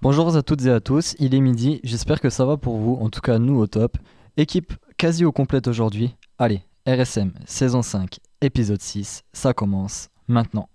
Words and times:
Bonjour 0.00 0.36
à 0.36 0.42
toutes 0.42 0.64
et 0.64 0.70
à 0.70 0.78
tous, 0.78 1.16
il 1.18 1.34
est 1.34 1.40
midi, 1.40 1.80
j'espère 1.82 2.20
que 2.20 2.30
ça 2.30 2.44
va 2.44 2.56
pour 2.56 2.76
vous, 2.76 2.96
en 3.00 3.10
tout 3.10 3.20
cas 3.20 3.40
nous 3.40 3.58
au 3.58 3.66
top. 3.66 3.98
Équipe 4.36 4.72
quasi 4.96 5.24
au 5.24 5.32
complète 5.32 5.66
aujourd'hui. 5.66 6.14
Allez, 6.38 6.60
RSM, 6.86 7.32
saison 7.46 7.82
5, 7.82 8.20
épisode 8.40 8.80
6, 8.80 9.24
ça 9.32 9.52
commence 9.52 10.08
maintenant. 10.28 10.68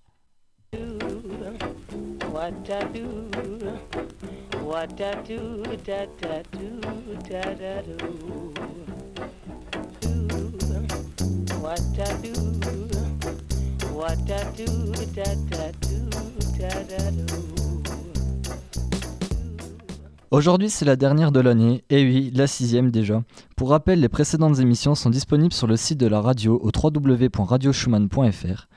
Aujourd'hui, 20.34 20.72
c'est 20.72 20.84
la 20.84 20.96
dernière 20.96 21.32
de 21.32 21.40
l'année, 21.40 21.84
et 21.92 22.04
oui, 22.04 22.32
la 22.34 22.48
sixième 22.48 22.90
déjà. 22.90 23.24
Pour 23.56 23.70
rappel, 23.70 24.00
les 24.00 24.10
précédentes 24.10 24.58
émissions 24.58 24.96
sont 24.96 25.12
disponibles 25.12 25.54
sur 25.54 25.68
le 25.68 25.78
site 25.78 26.00
de 26.00 26.08
la 26.08 26.22
radio 26.22 26.60
au 26.60 26.72
www.radioschumann.fr. 26.76 28.68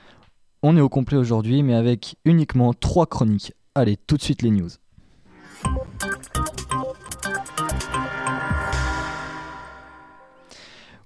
On 0.63 0.77
est 0.77 0.83
au 0.83 0.91
complet 0.91 1.17
aujourd'hui, 1.17 1.63
mais 1.63 1.73
avec 1.73 2.17
uniquement 2.27 2.75
trois 2.75 3.07
chroniques. 3.07 3.55
Allez, 3.75 3.97
tout 3.97 4.19
de 4.19 4.23
suite 4.23 4.43
les 4.43 4.51
news. 4.51 4.69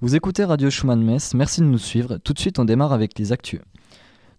Vous 0.00 0.16
écoutez 0.16 0.42
Radio 0.42 0.68
Schumann 0.68 1.00
Metz, 1.00 1.32
merci 1.34 1.60
de 1.60 1.66
nous 1.66 1.78
suivre. 1.78 2.16
Tout 2.16 2.32
de 2.32 2.40
suite, 2.40 2.58
on 2.58 2.64
démarre 2.64 2.92
avec 2.92 3.16
les 3.20 3.30
actus. 3.30 3.60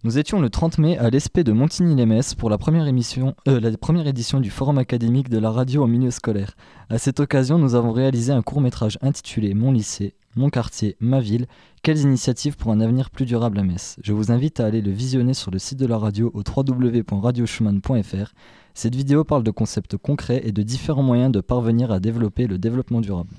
Nous 0.04 0.18
étions 0.18 0.40
le 0.40 0.50
30 0.50 0.78
mai 0.78 0.98
à 0.98 1.10
l'ESP 1.10 1.42
de 1.42 1.52
Montigny-les-Metz 1.52 2.34
pour 2.34 2.50
la 2.50 2.58
première, 2.58 2.88
émission, 2.88 3.36
euh, 3.46 3.60
la 3.60 3.70
première 3.76 4.08
édition 4.08 4.40
du 4.40 4.50
Forum 4.50 4.78
académique 4.78 5.28
de 5.28 5.38
la 5.38 5.48
radio 5.48 5.84
au 5.84 5.86
milieu 5.86 6.10
scolaire. 6.10 6.56
À 6.90 6.98
cette 6.98 7.20
occasion, 7.20 7.56
nous 7.56 7.76
avons 7.76 7.92
réalisé 7.92 8.32
un 8.32 8.42
court-métrage 8.42 8.98
intitulé 9.00 9.54
Mon 9.54 9.70
lycée, 9.70 10.16
mon 10.34 10.50
quartier, 10.50 10.96
ma 10.98 11.20
ville, 11.20 11.46
quelles 11.84 12.00
initiatives 12.00 12.56
pour 12.56 12.72
un 12.72 12.80
avenir 12.80 13.10
plus 13.10 13.26
durable 13.26 13.60
à 13.60 13.62
Metz? 13.62 13.94
Je 14.02 14.12
vous 14.12 14.32
invite 14.32 14.58
à 14.58 14.66
aller 14.66 14.80
le 14.80 14.90
visionner 14.90 15.34
sur 15.34 15.52
le 15.52 15.60
site 15.60 15.78
de 15.78 15.86
la 15.86 15.98
radio 15.98 16.32
au 16.34 16.42
www.radioschumann.fr. 16.44 18.32
Cette 18.74 18.96
vidéo 18.96 19.22
parle 19.22 19.44
de 19.44 19.52
concepts 19.52 19.96
concrets 19.96 20.42
et 20.42 20.50
de 20.50 20.62
différents 20.64 21.04
moyens 21.04 21.30
de 21.30 21.40
parvenir 21.40 21.92
à 21.92 22.00
développer 22.00 22.48
le 22.48 22.58
développement 22.58 23.02
durable. 23.02 23.36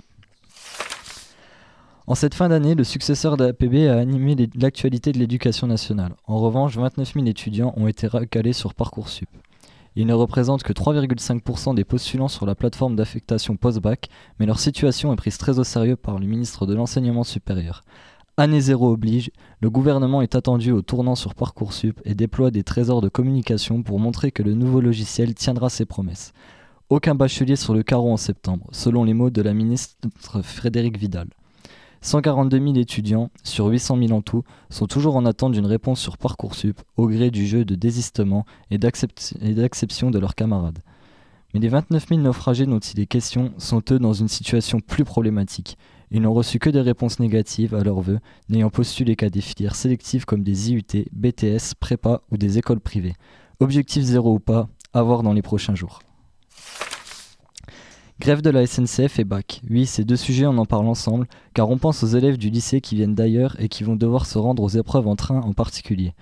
En 2.05 2.15
cette 2.15 2.35
fin 2.35 2.49
d'année, 2.49 2.75
le 2.75 2.83
successeur 2.83 3.37
d'APB 3.37 3.87
a 3.87 3.97
animé 3.97 4.35
l'actualité 4.55 5.13
de 5.13 5.19
l'éducation 5.19 5.67
nationale. 5.67 6.15
En 6.27 6.37
revanche, 6.37 6.75
29 6.75 7.13
000 7.13 7.25
étudiants 7.27 7.73
ont 7.77 7.87
été 7.87 8.07
recalés 8.07 8.51
sur 8.51 8.73
Parcoursup. 8.73 9.29
Ils 9.95 10.05
ne 10.05 10.13
représentent 10.13 10.63
que 10.63 10.73
3,5% 10.73 11.75
des 11.75 11.85
postulants 11.85 12.27
sur 12.27 12.45
la 12.45 12.55
plateforme 12.55 12.97
d'affectation 12.97 13.55
post-bac, 13.55 14.09
mais 14.37 14.45
leur 14.45 14.59
situation 14.59 15.13
est 15.13 15.15
prise 15.15 15.37
très 15.37 15.59
au 15.59 15.63
sérieux 15.63 15.95
par 15.95 16.19
le 16.19 16.25
ministre 16.25 16.65
de 16.65 16.75
l'Enseignement 16.75 17.23
supérieur. 17.23 17.83
Année 18.35 18.59
zéro 18.59 18.91
oblige, 18.91 19.31
le 19.61 19.69
gouvernement 19.69 20.21
est 20.21 20.35
attendu 20.35 20.71
au 20.71 20.81
tournant 20.81 21.15
sur 21.15 21.35
Parcoursup 21.35 22.01
et 22.03 22.15
déploie 22.15 22.51
des 22.51 22.63
trésors 22.63 22.99
de 22.99 23.07
communication 23.07 23.81
pour 23.81 23.99
montrer 23.99 24.31
que 24.31 24.43
le 24.43 24.55
nouveau 24.55 24.81
logiciel 24.81 25.35
tiendra 25.35 25.69
ses 25.69 25.85
promesses. 25.85 26.33
Aucun 26.89 27.15
bachelier 27.15 27.55
sur 27.55 27.73
le 27.73 27.83
carreau 27.83 28.11
en 28.11 28.17
septembre, 28.17 28.67
selon 28.73 29.05
les 29.05 29.13
mots 29.13 29.29
de 29.29 29.41
la 29.41 29.53
ministre 29.53 30.41
Frédéric 30.41 30.97
Vidal. 30.97 31.29
142 32.03 32.59
000 32.59 32.75
étudiants, 32.75 33.31
sur 33.43 33.67
800 33.67 33.97
000 33.97 34.11
en 34.11 34.21
tout, 34.21 34.43
sont 34.69 34.87
toujours 34.87 35.15
en 35.15 35.25
attente 35.25 35.53
d'une 35.53 35.65
réponse 35.65 36.01
sur 36.01 36.17
Parcoursup, 36.17 36.81
au 36.97 37.07
gré 37.07 37.31
du 37.31 37.47
jeu 37.47 37.63
de 37.63 37.75
désistement 37.75 38.45
et 38.69 38.77
d'acception 38.77 40.11
de 40.11 40.19
leurs 40.19 40.35
camarades. 40.35 40.79
Mais 41.53 41.61
les 41.61 41.69
29 41.69 42.09
000 42.09 42.19
naufragés 42.19 42.65
dont 42.65 42.79
il 42.79 42.99
est 42.99 43.05
question 43.05 43.53
sont 43.57 43.81
eux 43.91 43.99
dans 43.99 44.11
une 44.11 44.27
situation 44.27 44.81
plus 44.81 45.05
problématique. 45.05 45.77
Ils 46.11 46.21
n'ont 46.21 46.33
reçu 46.33 46.59
que 46.59 46.69
des 46.69 46.81
réponses 46.81 47.19
négatives 47.19 47.73
à 47.73 47.85
leurs 47.85 48.01
vœux, 48.01 48.19
n'ayant 48.49 48.69
postulé 48.69 49.15
qu'à 49.15 49.29
des 49.29 49.39
filières 49.39 49.75
sélectives 49.75 50.25
comme 50.25 50.43
des 50.43 50.71
IUT, 50.71 51.05
BTS, 51.13 51.75
prépa 51.79 52.21
ou 52.31 52.37
des 52.37 52.57
écoles 52.57 52.81
privées. 52.81 53.13
Objectif 53.61 54.03
zéro 54.03 54.33
ou 54.33 54.39
pas, 54.39 54.67
à 54.91 55.03
voir 55.03 55.23
dans 55.23 55.33
les 55.33 55.41
prochains 55.41 55.73
jours. 55.73 56.01
Grève 58.23 58.41
de 58.41 58.51
la 58.51 58.65
SNCF 58.65 59.19
et 59.19 59.25
bac. 59.25 59.59
Oui, 59.69 59.85
ces 59.85 60.05
deux 60.05 60.15
sujets, 60.15 60.45
on 60.45 60.57
en 60.57 60.65
parle 60.65 60.87
ensemble, 60.87 61.27
car 61.53 61.69
on 61.69 61.77
pense 61.77 62.03
aux 62.05 62.07
élèves 62.07 62.37
du 62.37 62.49
lycée 62.49 62.79
qui 62.79 62.95
viennent 62.95 63.15
d'ailleurs 63.15 63.57
et 63.59 63.67
qui 63.67 63.83
vont 63.83 63.97
devoir 63.97 64.25
se 64.27 64.37
rendre 64.37 64.63
aux 64.63 64.69
épreuves 64.69 65.09
en 65.09 65.17
train 65.17 65.41
en 65.41 65.51
particulier. 65.51 66.13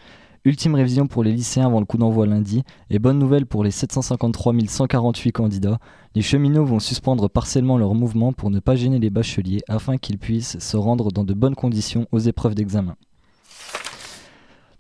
Ultime 0.44 0.74
révision 0.74 1.06
pour 1.06 1.24
les 1.24 1.32
lycéens 1.32 1.68
avant 1.68 1.80
le 1.80 1.86
coup 1.86 2.00
d'envoi 2.00 2.26
lundi, 2.26 2.64
et 2.90 2.98
bonne 2.98 3.20
nouvelle 3.20 3.46
pour 3.46 3.64
les 3.64 3.70
753 3.70 4.56
148 4.68 5.32
candidats, 5.32 5.78
les 6.16 6.24
cheminots 6.24 6.66
vont 6.66 6.80
suspendre 6.80 7.30
partiellement 7.30 7.78
leur 7.78 7.94
mouvement 7.94 8.34
pour 8.34 8.50
ne 8.50 8.60
pas 8.60 8.76
gêner 8.76 8.98
les 8.98 9.12
bacheliers 9.12 9.62
afin 9.70 9.98
qu'ils 9.98 10.18
puissent 10.18 10.58
se 10.58 10.78
rendre 10.78 11.12
dans 11.12 11.24
de 11.24 11.36
bonnes 11.36 11.54
conditions 11.54 12.08
aux 12.12 12.18
épreuves 12.18 12.56
d'examen. 12.56 12.96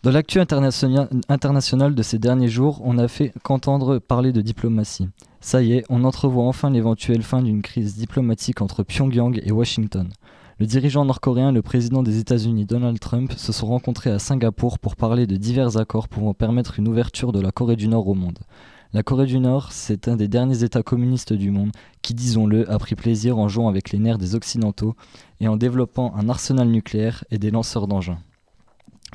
Dans 0.03 0.09
l'actu 0.09 0.39
international 0.39 1.93
de 1.93 2.01
ces 2.01 2.17
derniers 2.17 2.47
jours, 2.47 2.81
on 2.83 2.95
n'a 2.95 3.07
fait 3.07 3.31
qu'entendre 3.43 3.99
parler 3.99 4.31
de 4.31 4.41
diplomatie. 4.41 5.09
Ça 5.41 5.61
y 5.61 5.73
est, 5.73 5.83
on 5.89 6.05
entrevoit 6.05 6.45
enfin 6.45 6.71
l'éventuelle 6.71 7.21
fin 7.21 7.43
d'une 7.43 7.61
crise 7.61 7.97
diplomatique 7.97 8.63
entre 8.63 8.81
Pyongyang 8.81 9.39
et 9.43 9.51
Washington. 9.51 10.09
Le 10.57 10.65
dirigeant 10.65 11.05
nord-coréen 11.05 11.49
et 11.49 11.53
le 11.53 11.61
président 11.61 12.01
des 12.01 12.17
États-Unis 12.17 12.65
Donald 12.65 12.99
Trump 12.99 13.31
se 13.33 13.51
sont 13.51 13.67
rencontrés 13.67 14.09
à 14.09 14.17
Singapour 14.17 14.79
pour 14.79 14.95
parler 14.95 15.27
de 15.27 15.35
divers 15.35 15.77
accords 15.77 16.07
pouvant 16.07 16.33
permettre 16.33 16.79
une 16.79 16.87
ouverture 16.87 17.31
de 17.31 17.39
la 17.39 17.51
Corée 17.51 17.75
du 17.75 17.87
Nord 17.87 18.07
au 18.07 18.15
monde. 18.15 18.39
La 18.93 19.03
Corée 19.03 19.27
du 19.27 19.37
Nord, 19.37 19.71
c'est 19.71 20.07
un 20.07 20.15
des 20.15 20.27
derniers 20.27 20.63
États 20.63 20.81
communistes 20.81 21.33
du 21.33 21.51
monde 21.51 21.71
qui, 22.01 22.15
disons-le, 22.15 22.67
a 22.71 22.79
pris 22.79 22.95
plaisir 22.95 23.37
en 23.37 23.47
jouant 23.47 23.69
avec 23.69 23.91
les 23.91 23.99
nerfs 23.99 24.17
des 24.17 24.33
Occidentaux 24.33 24.95
et 25.39 25.47
en 25.47 25.57
développant 25.57 26.11
un 26.15 26.27
arsenal 26.27 26.69
nucléaire 26.69 27.23
et 27.29 27.37
des 27.37 27.51
lanceurs 27.51 27.87
d'engins. 27.87 28.17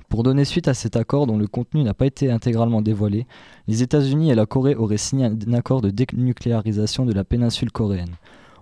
Pour 0.08 0.22
donner 0.22 0.44
suite 0.44 0.68
à 0.68 0.74
cet 0.74 0.96
accord 0.96 1.26
dont 1.26 1.36
le 1.36 1.48
contenu 1.48 1.82
n'a 1.82 1.94
pas 1.94 2.06
été 2.06 2.30
intégralement 2.30 2.80
dévoilé, 2.80 3.26
les 3.66 3.82
États-Unis 3.82 4.30
et 4.30 4.34
la 4.34 4.46
Corée 4.46 4.76
auraient 4.76 4.96
signé 4.96 5.26
un 5.26 5.52
accord 5.52 5.80
de 5.80 5.90
dénucléarisation 5.90 7.04
de 7.04 7.12
la 7.12 7.24
péninsule 7.24 7.72
coréenne. 7.72 8.14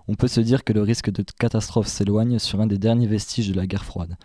On 0.07 0.15
peut 0.15 0.27
se 0.27 0.41
dire 0.41 0.63
que 0.63 0.73
le 0.73 0.81
risque 0.81 1.11
de 1.11 1.23
catastrophe 1.39 1.87
s'éloigne 1.87 2.39
sur 2.39 2.61
un 2.61 2.67
des 2.67 2.77
derniers 2.77 3.07
vestiges 3.07 3.49
de 3.49 3.55
la 3.55 3.67
guerre 3.67 3.85
froide. 3.85 4.17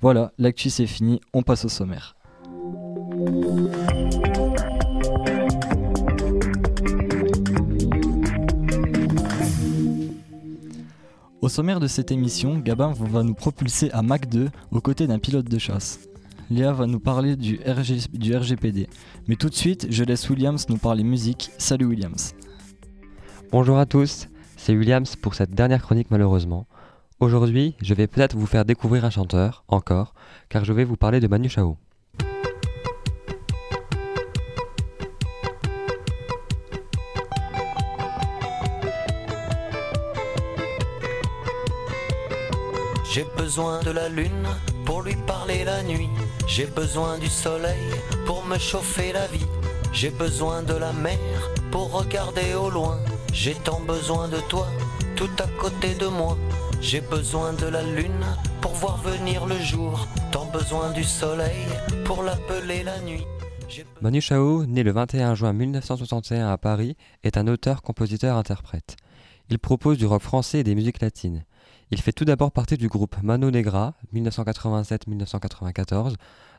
Voilà, 0.00 0.32
l'actu 0.38 0.70
c'est 0.70 0.86
fini, 0.86 1.20
on 1.32 1.42
passe 1.42 1.64
au 1.64 1.68
sommaire. 1.68 2.14
Au 11.40 11.48
sommaire 11.48 11.80
de 11.80 11.86
cette 11.86 12.10
émission, 12.10 12.58
Gabin 12.58 12.92
va 12.98 13.22
nous 13.22 13.34
propulser 13.34 13.90
à 13.92 14.02
Mach 14.02 14.26
2 14.28 14.50
aux 14.72 14.80
côtés 14.80 15.06
d'un 15.06 15.18
pilote 15.18 15.48
de 15.48 15.58
chasse. 15.58 16.00
Léa 16.50 16.72
va 16.72 16.86
nous 16.86 17.00
parler 17.00 17.34
du, 17.34 17.58
du 18.12 18.36
RGPD. 18.36 18.88
Mais 19.26 19.36
tout 19.36 19.48
de 19.48 19.54
suite, 19.54 19.88
je 19.90 20.04
laisse 20.04 20.28
Williams 20.30 20.68
nous 20.68 20.78
parler 20.78 21.02
musique. 21.02 21.50
Salut 21.58 21.86
Williams. 21.86 22.34
Bonjour 23.50 23.78
à 23.78 23.86
tous, 23.86 24.28
c'est 24.56 24.76
Williams 24.76 25.16
pour 25.16 25.34
cette 25.34 25.54
dernière 25.54 25.82
chronique 25.82 26.10
malheureusement. 26.10 26.66
Aujourd'hui, 27.18 27.74
je 27.82 27.94
vais 27.94 28.06
peut-être 28.06 28.36
vous 28.36 28.46
faire 28.46 28.64
découvrir 28.64 29.04
un 29.04 29.10
chanteur, 29.10 29.64
encore, 29.68 30.14
car 30.48 30.64
je 30.64 30.72
vais 30.72 30.84
vous 30.84 30.96
parler 30.96 31.20
de 31.20 31.28
Manu 31.28 31.48
Chao. 31.48 31.76
J'ai 43.16 43.24
besoin 43.34 43.80
de 43.80 43.92
la 43.92 44.10
lune 44.10 44.46
pour 44.84 45.00
lui 45.00 45.16
parler 45.26 45.64
la 45.64 45.82
nuit. 45.82 46.10
J'ai 46.46 46.66
besoin 46.66 47.16
du 47.16 47.28
soleil 47.28 47.88
pour 48.26 48.44
me 48.44 48.58
chauffer 48.58 49.10
la 49.10 49.26
vie. 49.28 49.46
J'ai 49.90 50.10
besoin 50.10 50.62
de 50.62 50.74
la 50.74 50.92
mer 50.92 51.18
pour 51.70 51.92
regarder 51.92 52.52
au 52.52 52.68
loin. 52.68 52.98
J'ai 53.32 53.54
tant 53.54 53.80
besoin 53.80 54.28
de 54.28 54.36
toi, 54.50 54.66
tout 55.16 55.30
à 55.38 55.46
côté 55.58 55.94
de 55.94 56.08
moi. 56.08 56.36
J'ai 56.82 57.00
besoin 57.00 57.54
de 57.54 57.64
la 57.64 57.82
lune 57.82 58.26
pour 58.60 58.72
voir 58.72 58.98
venir 58.98 59.46
le 59.46 59.58
jour. 59.60 60.06
Tant 60.30 60.50
besoin 60.52 60.92
du 60.92 61.02
soleil 61.02 61.64
pour 62.04 62.22
l'appeler 62.22 62.82
la 62.82 63.00
nuit. 63.00 63.24
Manu 64.02 64.20
Chao, 64.20 64.66
né 64.66 64.82
le 64.82 64.92
21 64.92 65.34
juin 65.34 65.54
1961 65.54 66.48
à 66.48 66.58
Paris, 66.58 66.98
est 67.24 67.38
un 67.38 67.46
auteur, 67.46 67.80
compositeur, 67.80 68.36
interprète. 68.36 68.96
Il 69.48 69.58
propose 69.58 69.96
du 69.96 70.04
rock 70.04 70.20
français 70.20 70.58
et 70.58 70.64
des 70.64 70.74
musiques 70.74 71.00
latines. 71.00 71.46
Il 71.92 72.00
fait 72.00 72.12
tout 72.12 72.24
d'abord 72.24 72.50
partie 72.50 72.76
du 72.76 72.88
groupe 72.88 73.14
Mano 73.22 73.52
Negra 73.52 73.94
1987-1994, 74.12 76.14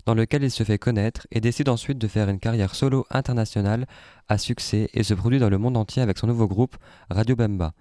dans 0.06 0.13
lequel 0.13 0.44
il 0.44 0.51
se 0.51 0.63
fait 0.63 0.77
connaître 0.77 1.27
et 1.31 1.41
décide 1.41 1.68
ensuite 1.68 1.97
de 1.97 2.07
faire 2.07 2.29
une 2.29 2.39
carrière 2.39 2.74
solo 2.74 3.06
internationale 3.09 3.88
à 4.29 4.38
succès 4.38 4.89
et 4.94 5.03
se 5.03 5.13
produit 5.13 5.39
dans 5.39 5.50
le 5.50 5.57
monde 5.57 5.75
entier 5.75 6.01
avec 6.01 6.18
son 6.18 6.27
nouveau 6.27 6.47
groupe 6.47 6.77
Radio 7.09 7.35
Bemba. 7.35 7.74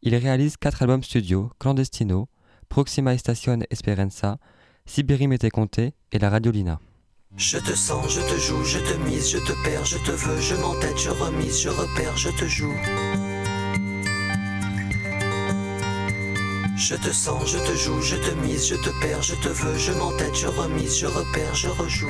Il 0.00 0.14
réalise 0.14 0.56
quatre 0.56 0.80
albums 0.80 1.02
studio 1.02 1.50
Clandestino, 1.58 2.28
Proxima 2.70 3.18
Station 3.18 3.58
Esperanza, 3.68 4.38
Sibérie 4.86 5.28
Mete 5.28 5.50
Conte 5.50 5.80
et 5.80 6.18
La 6.18 6.30
Radiolina. 6.30 6.80
Je 7.36 7.58
te 7.58 7.74
sens, 7.74 8.10
je 8.10 8.20
te 8.20 8.40
joue, 8.40 8.64
je 8.64 8.78
te 8.78 8.96
mise, 9.06 9.30
je 9.30 9.38
te 9.38 9.52
perds, 9.62 9.84
je 9.84 9.98
te 9.98 10.10
veux, 10.10 10.40
je 10.40 10.54
m'entête, 10.54 10.96
je 10.96 11.10
remise, 11.10 11.60
je 11.60 11.68
repère, 11.68 12.16
je 12.16 12.30
te 12.30 12.46
joue. 12.46 12.72
Je 16.78 16.94
te 16.94 17.12
sens, 17.12 17.50
je 17.50 17.58
te 17.58 17.74
joue, 17.76 18.00
je 18.00 18.14
te 18.14 18.30
mise, 18.36 18.68
je 18.68 18.76
te 18.76 18.90
perds, 19.00 19.20
je 19.20 19.34
te 19.34 19.48
veux, 19.48 19.76
je 19.76 19.90
m'entête, 19.90 20.36
je 20.36 20.46
remise, 20.46 20.96
je 20.96 21.06
repère, 21.06 21.52
je 21.52 21.66
rejoue. 21.66 22.06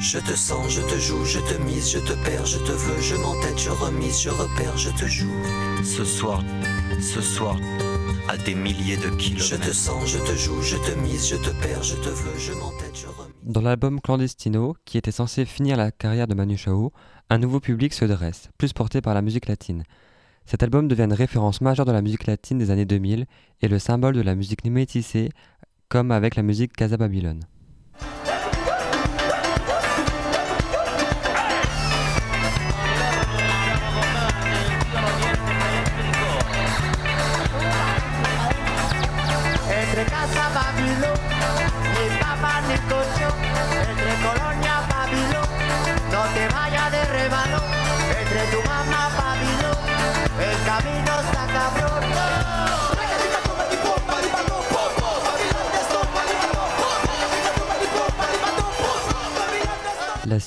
Je 0.00 0.18
te 0.18 0.34
sens, 0.34 0.72
je 0.72 0.80
te 0.80 0.98
joue, 0.98 1.22
je 1.26 1.40
te 1.40 1.60
mise, 1.64 1.92
je 1.92 1.98
te 1.98 2.14
perds, 2.24 2.46
je 2.46 2.58
te 2.60 2.72
veux, 2.72 3.00
je 3.02 3.14
m'entête, 3.16 3.58
je 3.58 3.68
remise, 3.68 4.22
je 4.22 4.30
repère, 4.30 4.74
je 4.78 4.88
te 4.88 5.04
joue. 5.06 5.34
Ce 5.84 6.02
soir, 6.02 6.42
ce 6.98 7.20
soir, 7.20 7.58
à 8.30 8.38
des 8.38 8.54
milliers 8.54 8.96
de 8.96 9.10
kilomètres. 9.10 9.44
Je 9.44 9.56
te 9.56 9.74
sens, 9.74 10.06
je 10.06 10.18
te 10.18 10.34
joue, 10.34 10.62
je 10.62 10.76
te 10.78 10.98
mise, 10.98 11.28
je 11.28 11.36
te 11.36 11.50
perds, 11.62 11.82
je 11.82 11.96
te 11.96 12.08
veux, 12.08 12.38
je 12.38 12.52
m'entête, 12.54 12.96
je 12.96 13.06
remise. 13.06 13.34
Dans 13.42 13.60
l'album 13.60 14.00
Clandestino, 14.00 14.74
qui 14.86 14.96
était 14.96 15.12
censé 15.12 15.44
finir 15.44 15.76
la 15.76 15.92
carrière 15.92 16.26
de 16.26 16.34
Manu 16.34 16.56
Chao, 16.56 16.90
un 17.28 17.36
nouveau 17.36 17.60
public 17.60 17.92
se 17.92 18.06
dresse, 18.06 18.48
plus 18.56 18.72
porté 18.72 19.02
par 19.02 19.12
la 19.12 19.20
musique 19.20 19.46
latine. 19.46 19.84
Cet 20.46 20.62
album 20.62 20.88
devient 20.88 21.04
une 21.04 21.12
référence 21.12 21.60
majeure 21.60 21.86
de 21.86 21.92
la 21.92 22.02
musique 22.02 22.26
latine 22.26 22.58
des 22.58 22.70
années 22.70 22.84
2000 22.84 23.26
et 23.62 23.68
le 23.68 23.78
symbole 23.78 24.14
de 24.14 24.20
la 24.20 24.34
musique 24.34 24.64
métissée, 24.64 25.30
comme 25.88 26.10
avec 26.10 26.36
la 26.36 26.42
musique 26.42 26.72
Casa 26.74 26.96
Babylon. 26.96 27.40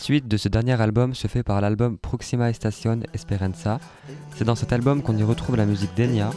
Suite 0.08 0.30
de 0.30 0.38
ce 0.38 0.48
dernier 0.48 0.82
album 0.82 1.14
se 1.14 1.28
fait 1.28 1.44
par 1.44 1.60
l'album 1.60 1.98
Proxima 1.98 2.50
Estación 2.50 3.04
Esperanza. 3.14 3.78
C'est 4.38 4.46
dans 4.46 4.56
cet 4.56 4.72
album 4.72 5.02
qu'on 5.02 5.18
y 5.18 5.22
retrouve 5.22 5.58
la 5.58 5.66
musique 5.66 5.94
d'Enya. 5.98 6.30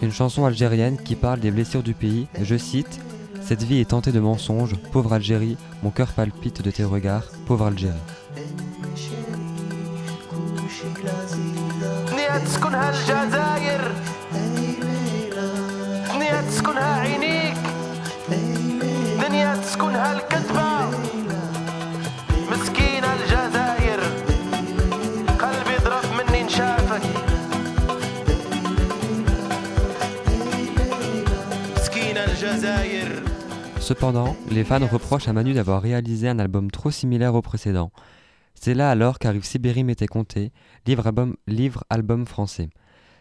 Une 0.00 0.12
chanson 0.12 0.44
algérienne 0.44 0.98
qui 0.98 1.16
parle 1.16 1.40
des 1.40 1.50
blessures 1.50 1.82
du 1.82 1.94
pays. 1.94 2.28
Je 2.40 2.56
cite 2.56 3.00
Cette 3.40 3.64
vie 3.64 3.80
est 3.80 3.90
tentée 3.90 4.12
de 4.12 4.20
mensonges. 4.20 4.76
Pauvre 4.92 5.14
Algérie, 5.14 5.56
mon 5.82 5.90
cœur 5.90 6.12
palpite 6.12 6.62
de 6.62 6.70
tes 6.70 6.84
regards. 6.84 7.24
Pauvre 7.44 7.66
Algérie. 7.66 7.98
Cependant, 33.88 34.36
les 34.50 34.64
fans 34.64 34.86
reprochent 34.86 35.28
à 35.28 35.32
Manu 35.32 35.54
d'avoir 35.54 35.80
réalisé 35.80 36.28
un 36.28 36.38
album 36.38 36.70
trop 36.70 36.90
similaire 36.90 37.34
au 37.34 37.40
précédent. 37.40 37.90
C'est 38.54 38.74
là 38.74 38.90
alors 38.90 39.18
qu'arrive 39.18 39.46
Sibérie 39.46 39.82
m'était 39.82 40.06
compté, 40.06 40.52
livre-album 40.86 41.36
livre 41.46 41.84
album 41.88 42.26
français. 42.26 42.68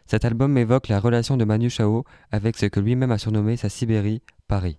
Cet 0.07 0.25
album 0.25 0.57
évoque 0.57 0.89
la 0.89 0.99
relation 0.99 1.37
de 1.37 1.45
Manu 1.45 1.69
Chao 1.69 2.03
avec 2.33 2.57
ce 2.57 2.65
que 2.65 2.81
lui-même 2.81 3.11
a 3.11 3.17
surnommé 3.17 3.55
sa 3.55 3.69
Sibérie, 3.69 4.21
Paris. 4.49 4.77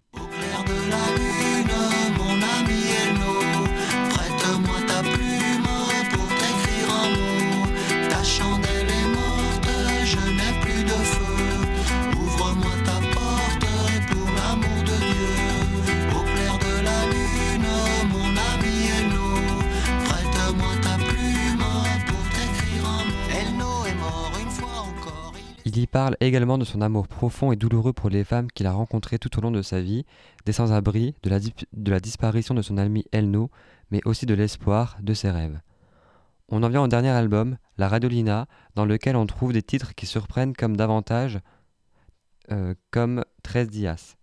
Il 25.78 25.86
parle 25.86 26.16
également 26.18 26.58
de 26.58 26.64
son 26.64 26.80
amour 26.80 27.06
profond 27.06 27.52
et 27.52 27.56
douloureux 27.56 27.92
pour 27.92 28.10
les 28.10 28.24
femmes 28.24 28.50
qu'il 28.50 28.66
a 28.66 28.72
rencontrées 28.72 29.20
tout 29.20 29.38
au 29.38 29.40
long 29.40 29.52
de 29.52 29.62
sa 29.62 29.80
vie, 29.80 30.04
des 30.44 30.50
sans-abri, 30.50 31.14
de 31.22 31.30
la, 31.30 31.38
dip- 31.38 31.66
de 31.72 31.90
la 31.92 32.00
disparition 32.00 32.52
de 32.52 32.62
son 32.62 32.78
ami 32.78 33.04
Elno, 33.12 33.48
mais 33.92 34.00
aussi 34.04 34.26
de 34.26 34.34
l'espoir, 34.34 34.96
de 35.00 35.14
ses 35.14 35.30
rêves. 35.30 35.60
On 36.48 36.64
en 36.64 36.68
vient 36.68 36.82
au 36.82 36.88
dernier 36.88 37.10
album, 37.10 37.58
La 37.76 37.86
Radolina, 37.86 38.48
dans 38.74 38.86
lequel 38.86 39.14
on 39.14 39.24
trouve 39.26 39.52
des 39.52 39.62
titres 39.62 39.94
qui 39.94 40.06
surprennent 40.06 40.52
comme 40.52 40.76
davantage, 40.76 41.38
euh, 42.50 42.74
comme 42.90 43.24
13 43.44 43.70
Dias. 43.70 44.16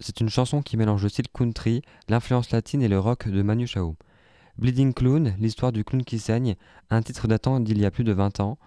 C'est 0.00 0.20
une, 0.20 0.28
chanson 0.28 0.60
qui 0.60 0.76
mélange 0.76 1.04
le 1.04 1.08
style 1.08 1.28
country, 1.32 1.82
l'influence 2.08 2.50
latine 2.50 2.82
et 2.82 2.88
le 2.88 2.98
rock 2.98 3.28
de 3.28 3.42
Manu 3.42 3.68
Chao. 3.68 3.94
Bleeding 4.58 4.92
Clown, 4.92 5.36
l'histoire 5.38 5.70
du 5.70 5.84
clown 5.84 6.02
qui 6.02 6.18
saigne, 6.18 6.56
un 6.90 7.00
titre 7.00 7.28
datant 7.28 7.60
d'il 7.60 7.78
y 7.78 7.86
a 7.86 7.92
plus 7.92 8.02
de 8.02 8.12
20 8.12 8.40
ans. 8.40 8.58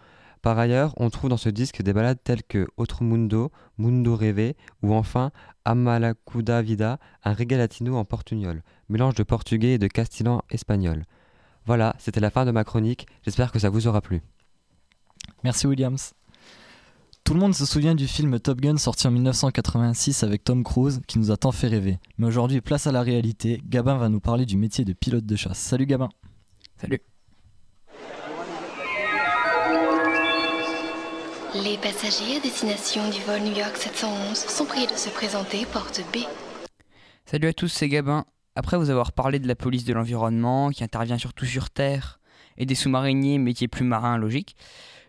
Par 0.42 0.58
ailleurs, 0.58 0.94
on 0.96 1.10
trouve 1.10 1.30
dans 1.30 1.38
ce 1.38 1.50
disque 1.50 1.82
des 1.82 1.92
ballades 1.92 2.24
telles 2.24 2.44
que 2.44 2.68
Otro 2.78 3.04
Mundo, 3.04 3.52
Mundo 3.78 4.16
Rêvé 4.16 4.56
ou 4.84 4.94
enfin 4.94 5.32
Amalacuda 5.66 6.62
Vida, 6.62 6.98
un 7.25 7.34
reggae 7.34 7.58
latino 7.58 7.98
en 7.98 8.06
portugnol, 8.06 8.64
mélange 8.88 9.16
de 9.16 9.24
portugais 9.24 9.74
et 9.74 9.78
de 9.78 9.88
castillan 9.88 10.44
espagnol. 10.50 11.04
Voilà, 11.66 11.96
c'était 12.00 12.22
la 12.22 12.30
fin 12.30 12.46
de 12.46 12.52
ma 12.52 12.64
chronique, 12.64 13.06
j'espère 13.24 13.52
que 13.52 13.60
ça 13.60 13.70
vous 13.70 13.88
aura 13.88 14.00
plu. 14.00 14.22
Merci 15.44 15.68
Williams. 15.68 16.14
Tout 17.25 17.34
le 17.34 17.39
monde 17.39 17.55
se 17.55 17.65
souvient 17.65 17.96
du 17.96 18.08
film 18.08 18.39
Top 18.39 18.62
Gun 18.62 18.77
sorti 18.77 19.08
en 19.08 19.12
1986 19.12 20.22
avec 20.22 20.44
Tom 20.44 20.63
Cruise 20.63 21.01
qui 21.08 21.17
nous 21.17 21.32
a 21.32 21.38
tant 21.38 21.51
fait 21.51 21.67
rêver. 21.67 21.98
Mais 22.20 22.27
aujourd'hui, 22.27 22.62
place 22.62 22.86
à 22.86 22.91
la 22.91 23.01
réalité, 23.01 23.60
Gabin 23.65 23.98
va 23.98 24.10
nous 24.10 24.20
parler 24.20 24.46
du 24.46 24.58
métier 24.58 24.86
de 24.86 24.94
pilote 24.94 25.25
de 25.25 25.36
chasse. 25.36 25.58
Salut 25.58 25.88
Gabin. 25.88 26.10
Salut. 26.79 27.01
Les 31.55 31.77
passagers 31.77 32.38
à 32.38 32.39
destination 32.41 33.10
du 33.10 33.20
vol 33.22 33.39
New 33.39 33.58
York 33.58 33.75
711 33.75 34.38
sont 34.38 34.65
priés 34.65 34.86
de 34.86 34.94
se 34.94 35.10
présenter 35.10 35.65
porte 35.65 36.01
B. 36.13 36.20
Salut 37.25 37.48
à 37.48 37.53
tous, 37.53 37.70
c'est 37.70 37.89
Gabin. 37.89 38.25
Après 38.55 38.77
vous 38.77 38.91
avoir 38.91 39.13
parlé 39.13 39.39
de 39.39 39.48
la 39.48 39.55
police 39.55 39.84
de 39.84 39.94
l'environnement 39.94 40.70
qui 40.70 40.84
intervient 40.84 41.17
surtout 41.17 41.46
sur 41.46 41.72
Terre 41.72 42.20
et 42.58 42.67
des 42.67 42.75
sous-mariniers, 42.75 43.39
métier 43.39 43.67
plus 43.67 43.84
marin 43.84 44.20
logique, 44.20 44.55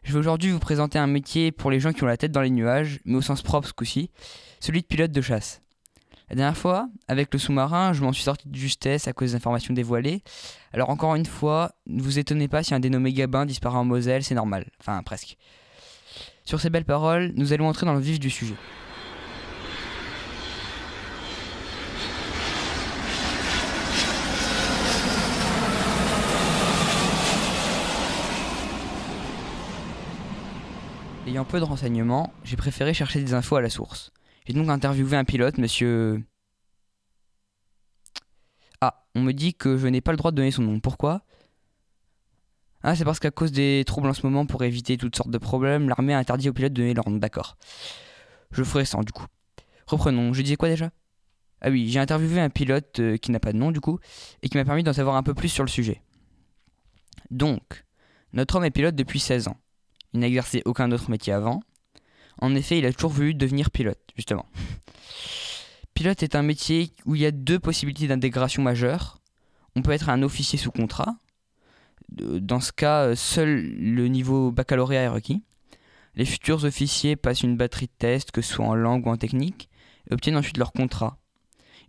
je 0.07 0.13
vais 0.13 0.21
aujourd'hui 0.21 0.53
vous 0.53 0.61
présenter 0.61 1.01
un 1.01 1.09
métier 1.09 1.51
pour 1.51 1.69
les 1.69 1.81
gens 1.81 1.93
qui 1.93 2.05
ont 2.05 2.07
la 2.07 2.17
tête 2.17 2.31
dans 2.31 2.41
les 2.41 2.51
nuages, 2.51 3.01
mais 3.05 3.17
au 3.17 3.23
sens 3.23 3.43
propre 3.43 3.67
ce 3.67 3.73
coup-ci, 3.73 4.11
celui 4.61 4.83
de 4.83 4.87
pilote 4.87 5.11
de 5.11 5.21
chasse. 5.21 5.63
La 6.31 6.37
dernière 6.37 6.57
fois, 6.57 6.89
avec 7.09 7.33
le 7.33 7.41
sous-marin, 7.41 7.93
je 7.93 8.03
m'en 8.03 8.13
suis 8.13 8.23
sorti 8.23 8.49
de 8.49 8.55
justesse 8.55 9.09
à 9.09 9.13
cause 9.13 9.33
des 9.33 9.37
informations 9.37 9.75
dévoilées. 9.75 10.23
Alors 10.73 10.91
encore 10.91 11.17
une 11.17 11.27
fois, 11.27 11.73
ne 11.89 12.01
vous 12.01 12.21
étonnez 12.21 12.47
pas 12.47 12.63
si 12.63 12.73
un 12.73 12.79
dénommé 12.79 13.13
Gabin 13.13 13.47
disparaît 13.47 13.79
en 13.79 13.85
Moselle, 13.85 14.23
c'est 14.23 14.37
normal. 14.37 14.67
Enfin, 14.79 15.03
presque. 15.03 15.37
Sur 16.45 16.61
ces 16.61 16.71
belles 16.71 16.85
paroles, 16.85 17.33
nous 17.35 17.53
allons 17.53 17.69
entrer 17.69 17.85
dans 17.85 17.95
le 17.95 18.01
vif 18.01 18.21
du 18.21 18.31
sujet. 18.31 18.55
Ayant 31.27 31.45
peu 31.45 31.59
de 31.59 31.65
renseignements, 31.65 32.33
j'ai 32.45 32.55
préféré 32.55 32.95
chercher 32.95 33.21
des 33.21 33.35
infos 33.35 33.57
à 33.57 33.61
la 33.61 33.69
source. 33.69 34.13
J'ai 34.47 34.55
donc 34.55 34.69
interviewé 34.69 35.17
un 35.17 35.25
pilote, 35.25 35.59
monsieur... 35.59 36.25
Ah, 38.81 39.05
on 39.17 39.23
me 39.23 39.33
dit 39.33 39.53
que 39.53 39.77
je 39.77 39.89
n'ai 39.89 40.01
pas 40.01 40.13
le 40.13 40.19
droit 40.19 40.31
de 40.31 40.37
donner 40.37 40.53
son 40.53 40.63
nom. 40.63 40.79
Pourquoi? 40.79 41.23
Ah, 42.85 42.95
c'est 42.95 43.05
parce 43.05 43.19
qu'à 43.19 43.33
cause 43.33 43.51
des 43.51 43.83
troubles 43.85 44.09
en 44.09 44.13
ce 44.13 44.25
moment, 44.25 44.47
pour 44.47 44.63
éviter 44.63 44.97
toutes 44.97 45.17
sortes 45.17 45.31
de 45.31 45.39
problèmes, 45.39 45.89
l'armée 45.89 46.15
a 46.15 46.19
interdit 46.19 46.49
aux 46.49 46.53
pilotes 46.53 46.73
de 46.73 46.83
donner 46.83 46.95
leur 46.95 47.11
nom. 47.11 47.17
D'accord. 47.17 47.57
Je 48.53 48.63
ferai 48.63 48.85
sans, 48.85 49.03
du 49.03 49.11
coup. 49.11 49.27
Reprenons, 49.89 50.33
je 50.33 50.43
disais 50.43 50.55
quoi 50.55 50.69
déjà? 50.69 50.91
Ah 51.61 51.71
oui, 51.71 51.89
j'ai 51.89 51.99
interviewé 51.99 52.41
un 52.41 52.51
pilote 52.51 53.01
euh, 53.01 53.17
qui 53.17 53.33
n'a 53.33 53.41
pas 53.41 53.53
de 53.53 53.59
nom, 53.59 53.73
du 53.73 53.81
coup, 53.81 53.99
et 54.43 54.49
qui 54.49 54.57
m'a 54.57 54.65
permis 54.65 54.85
d'en 54.85 54.93
savoir 54.93 55.17
un 55.17 55.25
peu 55.25 55.35
plus 55.35 55.49
sur 55.49 55.65
le 55.65 55.71
sujet. 55.71 56.03
Donc, 57.31 57.85
notre 58.33 58.55
homme 58.55 58.65
est 58.65 58.71
pilote 58.71 58.95
depuis 58.95 59.19
16 59.19 59.49
ans. 59.49 59.57
Il 60.13 60.21
n'a 60.21 60.27
exercé 60.29 60.63
aucun 60.65 60.91
autre 60.93 61.11
métier 61.11 61.33
avant. 61.33 61.63
En 62.41 62.55
effet, 62.55 62.79
il 62.79 62.87
a 62.87 62.93
toujours 62.93 63.11
voulu 63.13 63.35
devenir 63.35 63.71
pilote, 63.71 64.01
justement. 64.17 64.47
Pilote 65.95 66.23
est 66.23 66.35
un 66.35 66.43
métier 66.43 66.93
où 67.07 67.15
il 67.15 67.23
y 67.23 67.27
a 67.27 67.31
deux 67.31 67.59
possibilités 67.59 68.07
d'intégration 68.07 68.63
majeures. 68.63 69.19
On 69.75 69.83
peut 69.83 69.93
être 69.93 70.11
un 70.11 70.23
officier 70.23 70.59
sous 70.59 70.71
contrat. 70.71 71.17
De- 72.11 72.39
Dans 72.39 72.61
ce 72.61 72.73
cas, 72.73 73.05
euh, 73.07 73.15
seul 73.17 73.75
le 73.79 74.09
niveau 74.09 74.53
baccalauréat 74.53 75.03
est 75.03 75.09
requis. 75.09 75.43
Les 76.15 76.25
futurs 76.27 76.65
officiers 76.65 77.17
passent 77.17 77.43
une 77.43 77.57
batterie 77.57 77.87
de 77.87 77.93
tests, 77.99 78.31
que 78.31 78.43
ce 78.43 78.55
soit 78.55 78.67
en 78.67 78.75
langue 78.75 79.07
ou 79.07 79.11
en 79.11 79.17
technique, 79.17 79.69
et 80.11 80.15
obtiennent 80.15 80.37
ensuite 80.37 80.59
leur 80.59 80.73
contrat. 80.73 81.19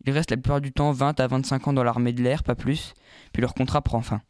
Ils 0.06 0.12
restent 0.12 0.32
la 0.32 0.38
plupart 0.38 0.62
du 0.62 0.72
temps 0.72 0.92
20 0.92 1.20
à 1.20 1.28
25 1.28 1.68
ans 1.68 1.74
dans 1.74 1.84
l'armée 1.84 2.14
de 2.14 2.22
l'air, 2.24 2.44
pas 2.44 2.56
plus, 2.56 2.94
puis 3.34 3.42
leur 3.42 3.54
contrat 3.54 3.82
prend 3.82 4.02
fin. 4.02 4.22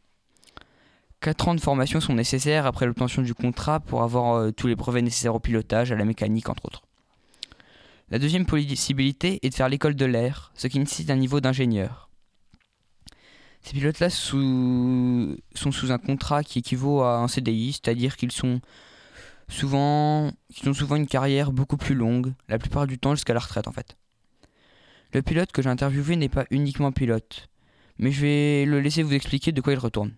4 1.20 1.48
ans 1.48 1.54
de 1.54 1.60
formation 1.60 2.00
sont 2.00 2.14
nécessaires 2.14 2.66
après 2.66 2.86
l'obtention 2.86 3.22
du 3.22 3.34
contrat 3.34 3.80
pour 3.80 4.02
avoir 4.02 4.36
euh, 4.36 4.50
tous 4.52 4.68
les 4.68 4.76
brevets 4.76 5.02
nécessaires 5.02 5.34
au 5.34 5.40
pilotage, 5.40 5.90
à 5.90 5.96
la 5.96 6.04
mécanique 6.04 6.48
entre 6.48 6.66
autres. 6.66 6.82
La 8.10 8.18
deuxième 8.18 8.46
possibilité 8.46 9.40
est 9.42 9.50
de 9.50 9.54
faire 9.54 9.68
l'école 9.68 9.94
de 9.94 10.04
l'air, 10.06 10.52
ce 10.54 10.68
qui 10.68 10.78
nécessite 10.78 11.10
un 11.10 11.16
niveau 11.16 11.40
d'ingénieur. 11.40 12.08
Ces 13.62 13.72
pilotes-là 13.72 14.08
sont 14.08 15.36
sous 15.54 15.90
un 15.90 15.98
contrat 15.98 16.44
qui 16.44 16.60
équivaut 16.60 17.02
à 17.02 17.18
un 17.18 17.28
CDI, 17.28 17.72
c'est-à-dire 17.72 18.16
qu'ils 18.16 18.30
ont 18.44 18.60
souvent 19.48 20.32
une 20.52 21.06
carrière 21.06 21.52
beaucoup 21.52 21.76
plus 21.76 21.94
longue, 21.94 22.32
la 22.48 22.58
plupart 22.58 22.86
du 22.86 22.98
temps 22.98 23.14
jusqu'à 23.14 23.34
la 23.34 23.40
retraite 23.40 23.66
en 23.66 23.72
fait. 23.72 23.96
Le 25.12 25.22
pilote 25.22 25.52
que 25.52 25.62
j'ai 25.62 25.68
interviewé 25.68 26.16
n'est 26.16 26.28
pas 26.28 26.46
uniquement 26.50 26.92
pilote, 26.92 27.48
mais 27.98 28.12
je 28.12 28.20
vais 28.20 28.64
le 28.64 28.80
laisser 28.80 29.02
vous 29.02 29.14
expliquer 29.14 29.52
de 29.52 29.60
quoi 29.60 29.72
il 29.72 29.78
retourne. 29.78 30.12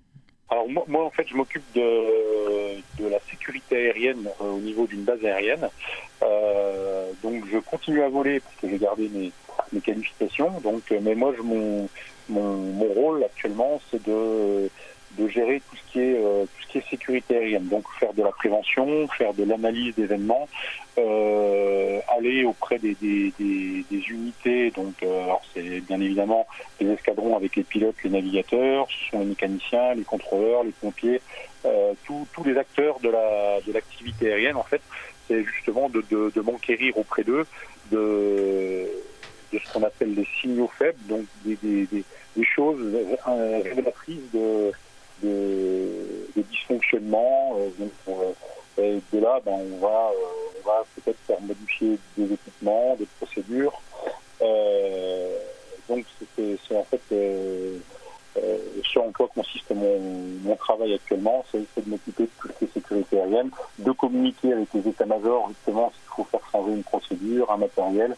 Alors 0.50 0.68
moi, 0.68 1.04
en 1.04 1.10
fait, 1.10 1.26
je 1.28 1.36
m'occupe 1.36 1.62
de, 1.74 2.82
de 2.98 3.08
la 3.08 3.20
sécurité 3.30 3.76
aérienne 3.76 4.28
euh, 4.40 4.44
au 4.44 4.58
niveau 4.58 4.86
d'une 4.88 5.04
base 5.04 5.24
aérienne. 5.24 5.68
Euh, 6.24 7.12
donc 7.22 7.44
je 7.52 7.58
continue 7.58 8.02
à 8.02 8.08
voler 8.08 8.40
parce 8.40 8.56
que 8.56 8.68
j'ai 8.68 8.78
gardé 8.78 9.08
mes, 9.08 9.32
mes 9.72 9.80
qualifications. 9.80 10.60
Donc, 10.60 10.90
euh, 10.90 10.98
mais 11.00 11.14
moi, 11.14 11.32
je, 11.36 11.42
mon, 11.42 11.88
mon, 12.28 12.56
mon 12.56 12.92
rôle 12.92 13.22
actuellement, 13.22 13.80
c'est 13.90 14.02
de, 14.02 14.68
de 15.18 15.28
gérer 15.28 15.60
tout 15.68 15.76
ce 15.76 15.92
qui 15.92 16.00
est 16.00 16.16
euh, 16.16 16.44
tout 16.44 16.62
ce 16.62 16.68
qui 16.68 16.78
est 16.78 16.90
sécurité 16.90 17.36
aérienne. 17.36 17.68
Donc 17.68 17.84
faire 17.98 18.12
de 18.14 18.22
la 18.22 18.30
prévention, 18.30 19.08
faire 19.08 19.34
de 19.34 19.44
l'analyse 19.44 19.94
d'événements, 19.94 20.48
euh, 20.98 22.00
aller 22.16 22.44
auprès 22.44 22.78
des, 22.78 22.94
des, 23.00 23.32
des, 23.38 23.84
des 23.90 24.02
unités. 24.08 24.70
Donc 24.70 24.94
euh, 25.02 25.24
alors 25.24 25.42
c'est 25.52 25.80
bien 25.80 26.00
évidemment 26.00 26.46
les 26.80 26.90
escadrons 26.92 27.36
avec 27.36 27.56
les 27.56 27.64
pilotes, 27.64 27.96
les 28.04 28.10
navigateurs, 28.10 28.86
ce 28.90 29.10
sont 29.10 29.20
les 29.20 29.26
mécaniciens, 29.26 29.94
les 29.94 30.04
contrôleurs, 30.04 30.64
les 30.64 30.72
pompiers, 30.72 31.20
euh, 31.64 31.92
tous 32.04 32.26
tous 32.32 32.44
les 32.44 32.56
acteurs 32.56 33.00
de 33.00 33.08
la 33.08 33.60
de 33.66 33.72
l'activité 33.72 34.32
aérienne 34.32 34.56
en 34.56 34.62
fait. 34.62 34.80
C'est 35.28 35.44
justement 35.44 35.88
de, 35.88 36.02
de, 36.10 36.32
de 36.34 36.40
m'enquérir 36.40 36.98
auprès 36.98 37.24
d'eux 37.24 37.46
de 37.92 38.88
de 39.52 39.58
ce 39.58 39.72
qu'on 39.72 39.82
appelle 39.82 40.14
les 40.14 40.26
signaux 40.40 40.70
faibles, 40.78 40.98
donc 41.08 41.24
des, 41.44 41.56
des, 41.56 41.84
des, 41.86 42.04
des 42.36 42.44
choses 42.44 42.78
euh, 42.80 43.60
révélatrices 43.64 44.30
de, 44.32 44.70
de, 45.22 46.26
de 46.36 46.42
dysfonctionnement. 46.42 47.56
Euh, 47.58 47.70
donc, 47.78 47.92
euh, 48.08 48.32
et 48.78 49.00
de 49.12 49.20
là, 49.20 49.40
ben, 49.44 49.52
on 49.52 49.78
va, 49.78 50.10
euh, 50.10 50.60
on 50.62 50.68
va 50.68 50.84
peut-être 50.94 51.18
faire 51.26 51.40
modifier 51.40 51.98
des 52.16 52.32
équipements, 52.32 52.96
des 52.96 53.08
procédures. 53.18 53.80
Donc 55.88 56.04
c'est 56.36 56.76
en 56.76 56.84
fait 56.84 57.00
sur 58.84 59.04
quoi 59.12 59.28
consiste 59.34 59.70
mon, 59.70 60.56
travail 60.56 60.94
actuellement, 60.94 61.44
c'est 61.50 61.58
de 61.58 61.90
m'occuper 61.90 62.24
de 62.24 62.30
tout 62.40 62.48
ce 62.48 62.52
qui 62.58 62.64
est 62.64 62.74
sécurité 62.74 63.20
aérienne, 63.20 63.50
de 63.78 63.90
communiquer 63.90 64.52
avec 64.52 64.68
les 64.72 64.88
états-majors 64.88 65.48
justement 65.48 65.90
s'il 65.90 66.14
faut 66.14 66.24
faire 66.24 66.40
changer 66.52 66.72
une 66.72 66.84
procédure, 66.84 67.50
un 67.50 67.56
matériel, 67.56 68.16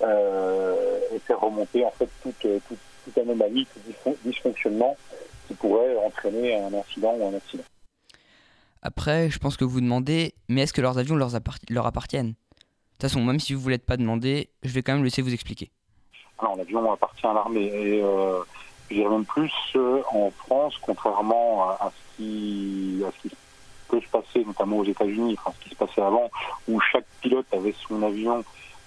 et 0.00 1.18
faire 1.20 1.40
remonter 1.40 1.84
en 1.84 1.92
fait 1.92 2.08
toute, 2.22 3.18
anomalie, 3.18 3.66
tout 3.66 3.80
dysfon- 3.88 4.16
dysfonctionnement 4.24 4.96
qui 5.46 5.54
pourrait 5.54 5.96
entraîner 5.96 6.54
un 6.56 6.72
incident 6.74 7.14
ou 7.18 7.26
un 7.26 7.34
accident. 7.34 7.64
Après, 8.82 9.30
je 9.30 9.38
pense 9.38 9.56
que 9.56 9.64
vous 9.64 9.80
demandez, 9.80 10.34
mais 10.48 10.62
est-ce 10.62 10.72
que 10.72 10.80
leurs 10.80 10.98
avions 10.98 11.14
leur, 11.16 11.34
appart- 11.34 11.70
leur 11.70 11.86
appartiennent? 11.86 12.30
De 12.30 12.34
toute 12.98 13.02
façon, 13.02 13.24
même 13.24 13.40
si 13.40 13.52
vous 13.52 13.60
ne 13.60 13.62
voulez 13.64 13.78
pas 13.78 13.96
demander, 13.96 14.48
je 14.62 14.70
vais 14.72 14.82
quand 14.82 14.94
même 14.94 15.04
laisser 15.04 15.22
vous 15.22 15.32
expliquer. 15.32 15.70
Alors, 16.38 16.56
l'avion 16.56 16.92
appartient 16.92 17.26
à 17.26 17.32
l'armée 17.32 17.66
et 17.66 18.02
euh, 18.02 18.40
je 18.90 18.96
dirais 18.96 19.10
même 19.10 19.24
plus 19.24 19.52
euh, 19.76 20.02
en 20.12 20.30
France, 20.30 20.74
contrairement 20.80 21.68
à, 21.68 21.78
à 21.80 21.90
ce 21.90 22.16
qui, 22.16 23.02
à 23.06 23.10
ce 23.12 23.28
qui 23.28 23.34
peut 23.88 24.00
se 24.00 24.08
passer, 24.08 24.44
notamment 24.44 24.78
aux 24.78 24.84
États-Unis, 24.84 25.36
enfin 25.38 25.54
ce 25.58 25.64
qui 25.64 25.70
se 25.70 25.76
passait 25.76 26.02
avant, 26.02 26.30
où 26.68 26.80
chaque 26.80 27.06
pilote 27.20 27.46
avait 27.52 27.74
son 27.86 28.02
avion 28.02 28.44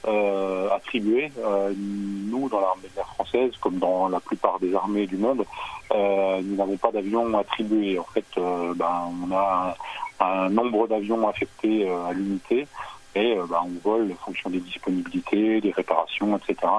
euh, 0.08 0.70
attribué. 0.72 1.32
Euh, 1.40 1.74
nous, 1.78 2.50
dans 2.50 2.60
l'armée 2.60 2.90
de 2.92 2.96
l'air 2.96 3.08
française, 3.16 3.52
comme 3.62 3.78
dans 3.80 4.08
la 4.10 4.20
plupart 4.20 4.60
des 4.60 4.74
armées 4.76 5.08
du 5.08 5.18
monde, 5.18 5.46
euh, 5.94 6.42
nous 6.44 6.56
n'avons 6.56 6.78
pas 6.78 6.92
d'avion 6.92 7.38
attribué. 7.38 7.98
En 8.00 8.04
fait, 8.06 8.26
euh, 8.38 8.74
ben, 8.76 9.12
on 9.24 9.32
a 9.34 9.76
un, 10.20 10.50
nombre 10.50 10.88
d'avions 10.88 11.28
affectés 11.28 11.88
euh, 11.90 12.06
à 12.06 12.14
l'unité 12.14 12.68
et 13.16 13.38
euh, 13.38 13.46
ben, 13.50 13.62
on 13.66 13.80
vole 13.90 14.12
en 14.12 14.26
fonction 14.26 14.50
des 14.50 14.60
disponibilités, 14.60 15.62
des 15.62 15.72
réparations, 15.72 16.38
etc. 16.38 16.72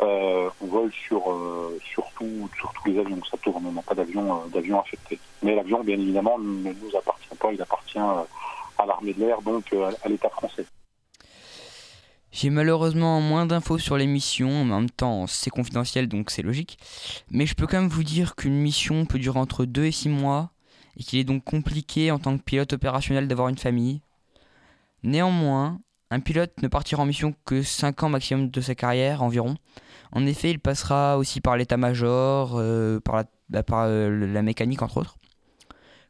On 0.00 0.66
vole 0.66 0.92
sur, 1.06 1.22
sur, 1.92 2.04
tout- 2.16 2.48
tous 2.58 2.90
les 2.90 2.98
avions, 2.98 3.18
ça 3.30 3.36
tourne, 3.38 3.64
on 3.66 3.72
n'a 3.72 3.82
pas 3.82 3.94
d'avion 3.94 4.42
d'avion 4.52 4.80
affecté. 4.80 5.18
Mais 5.42 5.54
l'avion, 5.54 5.82
bien 5.84 5.98
évidemment, 5.98 6.38
ne 6.38 6.72
nous 6.72 6.96
appartient 6.96 7.34
pas, 7.38 7.52
il 7.52 7.62
appartient 7.62 7.98
à 7.98 8.86
l'armée 8.86 9.14
de 9.14 9.20
l'air, 9.20 9.40
donc 9.42 9.72
à 9.72 10.08
l'État 10.08 10.28
français. 10.30 10.66
J'ai 12.30 12.50
malheureusement 12.50 13.20
moins 13.20 13.46
d'infos 13.46 13.78
sur 13.78 13.96
les 13.96 14.06
missions, 14.06 14.62
en 14.62 14.64
même 14.64 14.90
temps 14.90 15.26
c'est 15.26 15.50
confidentiel 15.50 16.08
donc 16.08 16.30
c'est 16.30 16.42
logique. 16.42 16.78
Mais 17.30 17.46
je 17.46 17.54
peux 17.54 17.66
quand 17.66 17.80
même 17.80 17.88
vous 17.88 18.04
dire 18.04 18.34
qu'une 18.36 18.60
mission 18.60 19.06
peut 19.06 19.18
durer 19.18 19.38
entre 19.38 19.64
2 19.64 19.84
et 19.84 19.92
6 19.92 20.10
mois, 20.10 20.52
et 20.98 21.02
qu'il 21.02 21.18
est 21.18 21.24
donc 21.24 21.44
compliqué 21.44 22.10
en 22.10 22.18
tant 22.18 22.36
que 22.36 22.42
pilote 22.42 22.72
opérationnel 22.72 23.28
d'avoir 23.28 23.48
une 23.48 23.58
famille. 23.58 24.02
Néanmoins, 25.02 25.80
un 26.10 26.20
pilote 26.20 26.52
ne 26.62 26.68
partira 26.68 27.02
en 27.02 27.06
mission 27.06 27.34
que 27.44 27.62
5 27.62 28.02
ans 28.02 28.08
maximum 28.08 28.50
de 28.50 28.60
sa 28.60 28.74
carrière 28.74 29.22
environ. 29.22 29.56
En 30.12 30.26
effet, 30.26 30.50
il 30.50 30.58
passera 30.58 31.18
aussi 31.18 31.40
par 31.40 31.56
l'état-major, 31.56 32.54
euh, 32.56 32.98
par, 33.00 33.16
la, 33.16 33.24
bah, 33.48 33.62
par, 33.62 33.84
euh, 33.84 34.26
la 34.32 34.42
mécanique 34.42 34.82
entre 34.82 34.98
autres. 34.98 35.16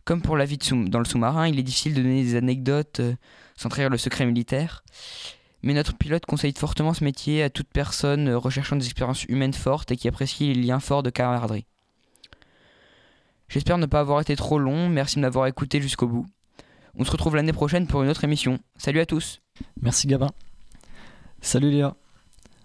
Comme 0.05 0.23
pour 0.23 0.37
la 0.37 0.47
vie 0.47 0.59
dans 0.87 1.01
le 1.01 1.05
sous-marin, 1.05 1.49
il 1.49 1.59
est 1.59 1.63
difficile 1.63 1.95
de 1.95 2.01
donner 2.01 2.23
des 2.23 2.37
anecdotes 2.37 3.01
euh, 3.01 3.15
sans 3.57 3.69
trahir 3.69 3.91
le 3.91 3.99
secret 3.99 4.25
militaire. 4.25 4.85
Mais 5.63 5.75
notre 5.75 5.97
pilote 5.97 6.25
conseille 6.27 6.55
fortement 6.57 6.95
ce 6.95 7.03
métier 7.05 7.43
à 7.43 7.51
toute 7.51 7.69
personne 7.69 8.29
euh, 8.29 8.39
recherchant 8.39 8.77
des 8.77 8.85
expériences 8.85 9.25
humaines 9.25 9.53
fortes 9.53 9.91
et 9.91 9.97
qui 9.97 10.09
apprécie 10.09 10.53
les 10.55 10.63
liens 10.63 10.81
forts 10.81 11.03
de 11.03 11.11
camaraderie. 11.11 11.67
J'espère 13.49 13.79
ne 13.79 13.87
pas 13.87 14.01
avoir 14.01 14.21
été 14.21 14.37
trop 14.37 14.59
long, 14.59 14.89
merci 14.89 15.17
de 15.17 15.21
m'avoir 15.21 15.47
écouté 15.47 15.81
jusqu'au 15.81 16.07
bout. 16.07 16.27
On 16.97 17.05
se 17.05 17.11
retrouve 17.11 17.37
l'année 17.37 17.53
prochaine 17.53 17.87
pour 17.87 18.03
une 18.03 18.09
autre 18.11 18.25
émission. 18.25 18.59
Salut 18.77 19.01
à 19.01 19.07
tous 19.07 19.41
Merci 19.81 20.07
Gabin. 20.07 20.31
Salut 21.41 21.71
Léa. 21.71 21.95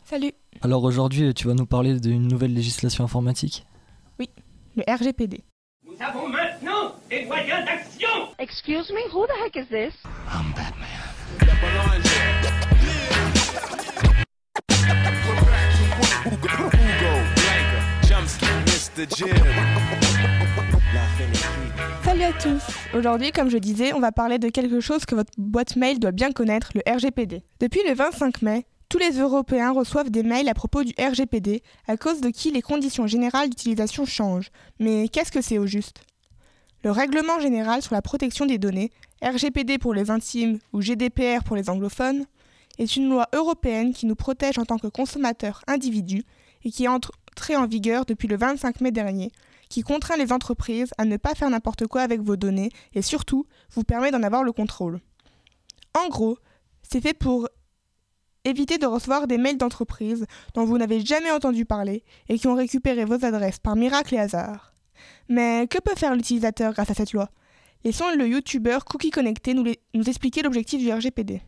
Salut, 0.05 0.33
Alors 0.62 0.83
aujourd'hui, 0.83 1.33
tu 1.33 1.47
vas 1.47 1.53
nous 1.53 1.65
parler 1.65 2.00
d'une 2.00 2.27
nouvelle 2.27 2.53
législation 2.53 3.03
informatique? 3.03 3.65
le 4.75 4.83
RGPD. 4.88 5.43
Nous 5.85 5.93
avons 6.00 6.27
maintenant 6.29 6.95
des 7.09 7.25
moyens 7.25 7.63
d'action 7.65 8.09
Excuse 8.39 8.89
me, 8.91 9.07
who 9.13 9.27
the 9.27 9.38
heck 9.45 9.55
is 9.55 9.67
this? 9.69 9.93
Salut 22.03 22.23
à 22.23 22.33
tous. 22.33 22.62
Aujourd'hui, 22.93 23.31
comme 23.31 23.50
je 23.50 23.57
disais, 23.57 23.93
on 23.93 24.01
va 24.01 24.12
parler 24.12 24.39
de 24.39 24.50
quelque 24.50 24.81
chose 24.81 25.05
que 25.05 25.15
votre 25.15 25.31
boîte 25.38 25.77
mail 25.77 26.00
doit 26.00 26.12
bien 26.12 26.33
connaître, 26.33 26.71
le 26.75 26.81
RGPD. 26.85 27.43
Depuis 27.62 27.79
le 27.88 27.93
25 27.93 28.41
mai, 28.41 28.65
tous 28.89 28.97
les 28.97 29.12
Européens 29.19 29.71
reçoivent 29.71 30.09
des 30.09 30.23
mails 30.23 30.50
à 30.50 30.53
propos 30.53 30.83
du 30.83 30.93
RGPD, 31.00 31.63
à 31.88 31.95
cause 31.95 32.19
de 32.19 32.29
qui 32.29 32.51
les 32.51 32.62
conditions 32.62 33.07
générales 33.07 33.50
d'utilisation 33.50 34.05
changent. 34.05 34.51
Mais 34.79 35.07
qu'est-ce 35.07 35.31
que 35.31 35.41
c'est 35.41 35.59
au 35.59 35.65
juste? 35.65 36.01
Le 36.83 36.91
Règlement 36.91 37.39
général 37.39 37.81
sur 37.81 37.95
la 37.95 38.01
protection 38.01 38.45
des 38.45 38.57
données, 38.57 38.91
RGPD 39.21 39.77
pour 39.77 39.93
les 39.93 40.12
intimes 40.12 40.59
ou 40.73 40.81
GDPR 40.81 41.45
pour 41.45 41.55
les 41.55 41.69
anglophones, 41.69 42.25
est 42.80 42.96
une 42.96 43.10
loi 43.10 43.27
européenne 43.34 43.94
qui 43.94 44.06
nous 44.06 44.15
protège 44.15 44.58
en 44.58 44.65
tant 44.65 44.77
que 44.77 44.88
consommateurs 44.88 45.62
individus 45.68 46.24
et 46.63 46.72
qui 46.72 46.86
est 46.86 46.88
entrée 46.88 47.56
en 47.56 47.68
vigueur 47.68 48.06
depuis 48.06 48.27
le 48.27 48.38
25 48.38 48.82
mai 48.82 48.92
dernier, 48.92 49.32
qui 49.70 49.82
contraint 49.82 50.18
les 50.18 50.32
entreprises 50.32 50.92
à 50.98 51.06
ne 51.06 51.18
pas 51.18 51.36
faire 51.36 51.50
n'importe 51.50 51.88
quoi 51.88 52.01
avec 52.01 52.22
vos 52.22 52.36
données 52.36 52.70
et 52.94 53.01
surtout 53.01 53.46
vous 53.72 53.84
permet 53.84 54.12
d'en 54.12 54.24
avoir 54.24 54.44
le 54.44 54.51
contrôle. 54.51 55.00
En 55.94 56.10
gros, 56.10 56.38
c'est 56.82 57.01
fait 57.01 57.13
pour 57.13 57.48
éviter 58.46 58.77
de 58.77 58.86
recevoir 58.86 59.27
des 59.27 59.38
mails 59.38 59.58
d'entreprises 59.58 60.25
dont 60.53 60.65
vous 60.65 60.77
n'avez 60.77 61.00
jamais 61.00 61.32
entendu 61.32 61.65
parler 61.65 62.03
et 62.30 62.38
qui 62.38 62.48
ont 62.48 62.56
récupéré 62.56 63.06
vos 63.06 63.24
adresses 63.24 63.60
par 63.60 63.75
miracle 63.75 64.15
et 64.15 64.20
hasard. 64.20 64.74
Mais 65.30 65.68
que 65.68 65.80
peut 65.80 65.96
faire 65.96 66.15
l'utilisateur 66.15 66.74
grâce 66.74 66.89
à 66.89 66.94
cette 66.94 67.13
loi? 67.13 67.30
Laissons 67.84 68.06
le 68.15 68.27
youtubeur 68.27 68.86
Cookie 68.86 69.12
Connecté 69.12 69.53
nous, 69.53 69.65
nous 69.94 70.10
expliquer 70.10 70.42
l'objectif 70.42 70.80
du 70.80 70.92
RGPD. 70.92 71.42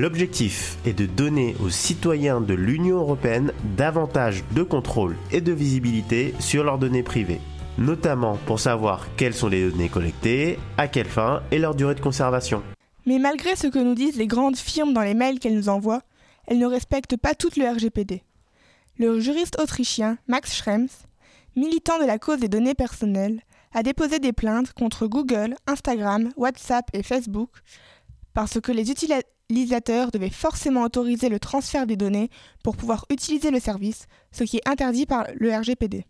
L'objectif 0.00 0.76
est 0.86 0.92
de 0.92 1.06
donner 1.06 1.56
aux 1.58 1.70
citoyens 1.70 2.40
de 2.40 2.54
l'Union 2.54 2.98
européenne 2.98 3.52
davantage 3.76 4.44
de 4.54 4.62
contrôle 4.62 5.16
et 5.32 5.40
de 5.40 5.50
visibilité 5.50 6.34
sur 6.38 6.62
leurs 6.62 6.78
données 6.78 7.02
privées, 7.02 7.40
notamment 7.78 8.38
pour 8.46 8.60
savoir 8.60 9.08
quelles 9.16 9.34
sont 9.34 9.48
les 9.48 9.68
données 9.68 9.88
collectées, 9.88 10.56
à 10.76 10.86
quelle 10.86 11.08
fin 11.08 11.42
et 11.50 11.58
leur 11.58 11.74
durée 11.74 11.96
de 11.96 12.00
conservation. 12.00 12.62
Mais 13.06 13.18
malgré 13.18 13.56
ce 13.56 13.66
que 13.66 13.80
nous 13.80 13.96
disent 13.96 14.16
les 14.16 14.28
grandes 14.28 14.56
firmes 14.56 14.92
dans 14.92 15.02
les 15.02 15.14
mails 15.14 15.40
qu'elles 15.40 15.56
nous 15.56 15.68
envoient, 15.68 16.02
elles 16.46 16.60
ne 16.60 16.66
respectent 16.66 17.16
pas 17.16 17.34
toutes 17.34 17.56
le 17.56 17.68
RGPD. 17.68 18.22
Le 18.98 19.18
juriste 19.18 19.60
autrichien 19.60 20.16
Max 20.28 20.54
Schrems, 20.54 20.86
militant 21.56 21.98
de 21.98 22.06
la 22.06 22.20
cause 22.20 22.38
des 22.38 22.48
données 22.48 22.74
personnelles, 22.74 23.40
a 23.74 23.82
déposé 23.82 24.20
des 24.20 24.32
plaintes 24.32 24.72
contre 24.74 25.08
Google, 25.08 25.56
Instagram, 25.66 26.30
WhatsApp 26.36 26.88
et 26.92 27.02
Facebook 27.02 27.50
parce 28.32 28.60
que 28.60 28.70
les 28.70 28.92
utilisateurs 29.50 30.10
devaient 30.10 30.28
forcément 30.28 30.82
autoriser 30.82 31.30
le 31.30 31.40
transfert 31.40 31.86
des 31.86 31.96
données 31.96 32.28
pour 32.62 32.76
pouvoir 32.76 33.06
utiliser 33.08 33.50
le 33.50 33.60
service, 33.60 34.06
ce 34.30 34.44
qui 34.44 34.58
est 34.58 34.68
interdit 34.68 35.06
par 35.06 35.26
le 35.34 35.50
RGPD. 35.54 36.04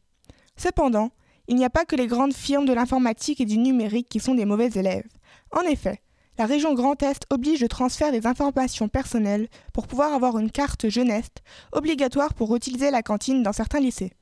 Cependant, 0.57 1.11
il 1.47 1.55
n'y 1.55 1.65
a 1.65 1.71
pas 1.71 1.85
que 1.85 1.95
les 1.95 2.09
grandes 2.09 2.35
firmes 2.35 2.67
de 2.67 2.73
l'informatique 2.73 3.41
et 3.41 3.45
du 3.47 3.59
numérique 3.59 4.09
qui 4.09 4.19
sont 4.19 4.35
des 4.35 4.45
mauvais 4.45 4.71
élèves. 4.75 5.07
En 5.53 5.63
effet, 5.63 6.03
la 6.37 6.47
région 6.47 6.75
Grand 6.75 7.01
Est 7.03 7.27
oblige 7.31 7.61
le 7.61 7.69
transfert 7.69 8.11
des 8.11 8.27
informations 8.27 8.89
personnelles 8.89 9.49
pour 9.73 9.87
pouvoir 9.87 10.15
avoir 10.15 10.39
une 10.39 10.51
carte 10.51 10.89
jeunesse 10.89 11.31
obligatoire 11.71 12.35
pour 12.35 12.55
utiliser 12.57 12.91
la 12.91 13.03
cantine 13.03 13.45
dans 13.45 13.53
certains 13.53 13.81
lycées. 13.81 14.13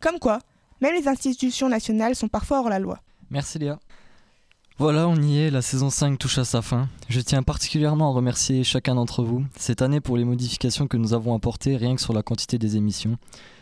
Comme 0.00 0.18
quoi, 0.18 0.38
même 0.80 0.94
les 0.94 1.08
institutions 1.08 1.68
nationales 1.68 2.16
sont 2.16 2.28
parfois 2.28 2.60
hors 2.60 2.70
la 2.70 2.78
loi. 2.78 3.00
Merci 3.30 3.58
Léa. 3.58 3.78
Voilà, 4.78 5.06
on 5.06 5.16
y 5.16 5.36
est, 5.36 5.50
la 5.50 5.60
saison 5.60 5.90
5 5.90 6.18
touche 6.18 6.38
à 6.38 6.44
sa 6.44 6.62
fin. 6.62 6.88
Je 7.10 7.20
tiens 7.20 7.42
particulièrement 7.42 8.08
à 8.08 8.14
remercier 8.14 8.64
chacun 8.64 8.94
d'entre 8.94 9.22
vous 9.22 9.44
cette 9.54 9.82
année 9.82 10.00
pour 10.00 10.16
les 10.16 10.24
modifications 10.24 10.86
que 10.86 10.96
nous 10.96 11.12
avons 11.12 11.34
apportées 11.34 11.76
rien 11.76 11.94
que 11.94 12.00
sur 12.00 12.14
la 12.14 12.22
quantité 12.22 12.58
des 12.58 12.76
émissions. 12.78 13.18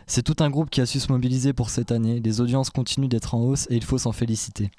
C'est 0.06 0.22
tout 0.22 0.36
un 0.38 0.50
groupe 0.50 0.70
qui 0.70 0.80
a 0.80 0.86
su 0.86 1.00
se 1.00 1.10
mobiliser 1.10 1.52
pour 1.52 1.68
cette 1.68 1.90
année, 1.90 2.20
les 2.20 2.40
audiences 2.40 2.70
continuent 2.70 3.08
d'être 3.08 3.34
en 3.34 3.40
hausse 3.40 3.66
et 3.70 3.76
il 3.76 3.84
faut 3.84 3.98
s'en 3.98 4.12
féliciter. 4.12 4.70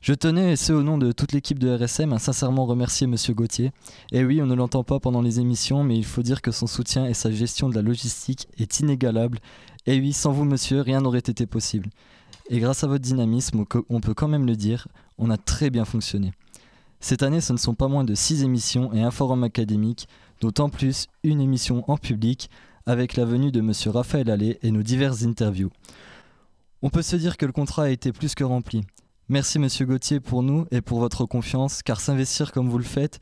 Je 0.00 0.14
tenais, 0.14 0.52
et 0.52 0.56
ce 0.56 0.72
au 0.72 0.82
nom 0.82 0.98
de 0.98 1.12
toute 1.12 1.32
l'équipe 1.32 1.58
de 1.58 1.74
RSM, 1.74 2.12
à 2.12 2.18
sincèrement 2.18 2.66
remercier 2.66 3.06
Monsieur 3.06 3.32
Gauthier. 3.32 3.72
Et 4.12 4.24
oui, 4.24 4.42
on 4.42 4.46
ne 4.46 4.54
l'entend 4.54 4.84
pas 4.84 5.00
pendant 5.00 5.22
les 5.22 5.40
émissions, 5.40 5.84
mais 5.84 5.96
il 5.96 6.04
faut 6.04 6.22
dire 6.22 6.42
que 6.42 6.50
son 6.50 6.66
soutien 6.66 7.06
et 7.06 7.14
sa 7.14 7.30
gestion 7.30 7.68
de 7.68 7.74
la 7.74 7.82
logistique 7.82 8.48
est 8.58 8.80
inégalable. 8.80 9.38
Et 9.86 9.98
oui, 9.98 10.12
sans 10.12 10.32
vous, 10.32 10.44
monsieur, 10.44 10.80
rien 10.80 11.00
n'aurait 11.00 11.18
été 11.18 11.46
possible. 11.46 11.88
Et 12.50 12.60
grâce 12.60 12.84
à 12.84 12.86
votre 12.86 13.02
dynamisme, 13.02 13.64
on 13.88 14.00
peut 14.00 14.14
quand 14.14 14.28
même 14.28 14.46
le 14.46 14.54
dire, 14.54 14.86
on 15.18 15.30
a 15.30 15.36
très 15.36 15.70
bien 15.70 15.84
fonctionné. 15.84 16.32
Cette 17.00 17.22
année, 17.22 17.40
ce 17.40 17.52
ne 17.52 17.58
sont 17.58 17.74
pas 17.74 17.88
moins 17.88 18.04
de 18.04 18.14
6 18.14 18.42
émissions 18.42 18.92
et 18.92 19.02
un 19.02 19.10
forum 19.10 19.44
académique, 19.44 20.08
d'autant 20.40 20.68
plus 20.68 21.06
une 21.22 21.40
émission 21.40 21.84
en 21.90 21.96
public 21.96 22.50
avec 22.86 23.16
la 23.16 23.24
venue 23.24 23.52
de 23.52 23.60
Monsieur 23.60 23.90
Raphaël 23.90 24.30
Allais 24.30 24.58
et 24.62 24.70
nos 24.70 24.82
diverses 24.82 25.22
interviews. 25.24 25.70
On 26.82 26.90
peut 26.90 27.02
se 27.02 27.16
dire 27.16 27.36
que 27.36 27.46
le 27.46 27.52
contrat 27.52 27.84
a 27.84 27.88
été 27.90 28.12
plus 28.12 28.34
que 28.34 28.44
rempli. 28.44 28.82
Merci 29.28 29.58
Monsieur 29.58 29.86
Gauthier 29.86 30.20
pour 30.20 30.42
nous 30.42 30.66
et 30.70 30.80
pour 30.80 31.00
votre 31.00 31.26
confiance, 31.26 31.82
car 31.82 32.00
s'investir 32.00 32.52
comme 32.52 32.68
vous 32.68 32.78
le 32.78 32.84
faites, 32.84 33.18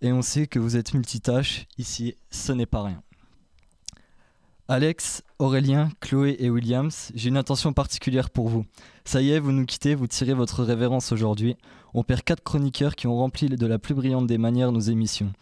et 0.00 0.12
on 0.12 0.22
sait 0.22 0.46
que 0.46 0.58
vous 0.58 0.76
êtes 0.76 0.94
multitâche, 0.94 1.66
ici 1.76 2.14
ce 2.30 2.52
n'est 2.52 2.66
pas 2.66 2.82
rien. 2.82 3.02
Alex, 4.68 5.22
Aurélien, 5.38 5.90
Chloé 6.00 6.36
et 6.38 6.48
Williams, 6.48 7.12
j'ai 7.14 7.28
une 7.28 7.36
attention 7.36 7.72
particulière 7.72 8.30
pour 8.30 8.48
vous. 8.48 8.64
Ça 9.04 9.20
y 9.20 9.30
est, 9.30 9.38
vous 9.38 9.52
nous 9.52 9.66
quittez, 9.66 9.94
vous 9.94 10.06
tirez 10.06 10.32
votre 10.32 10.64
révérence 10.64 11.12
aujourd'hui. 11.12 11.56
On 11.92 12.02
perd 12.02 12.22
quatre 12.22 12.42
chroniqueurs 12.42 12.96
qui 12.96 13.06
ont 13.06 13.16
rempli 13.16 13.48
de 13.48 13.66
la 13.66 13.78
plus 13.78 13.94
brillante 13.94 14.26
des 14.26 14.38
manières 14.38 14.72
nos 14.72 14.80
émissions. 14.80 15.32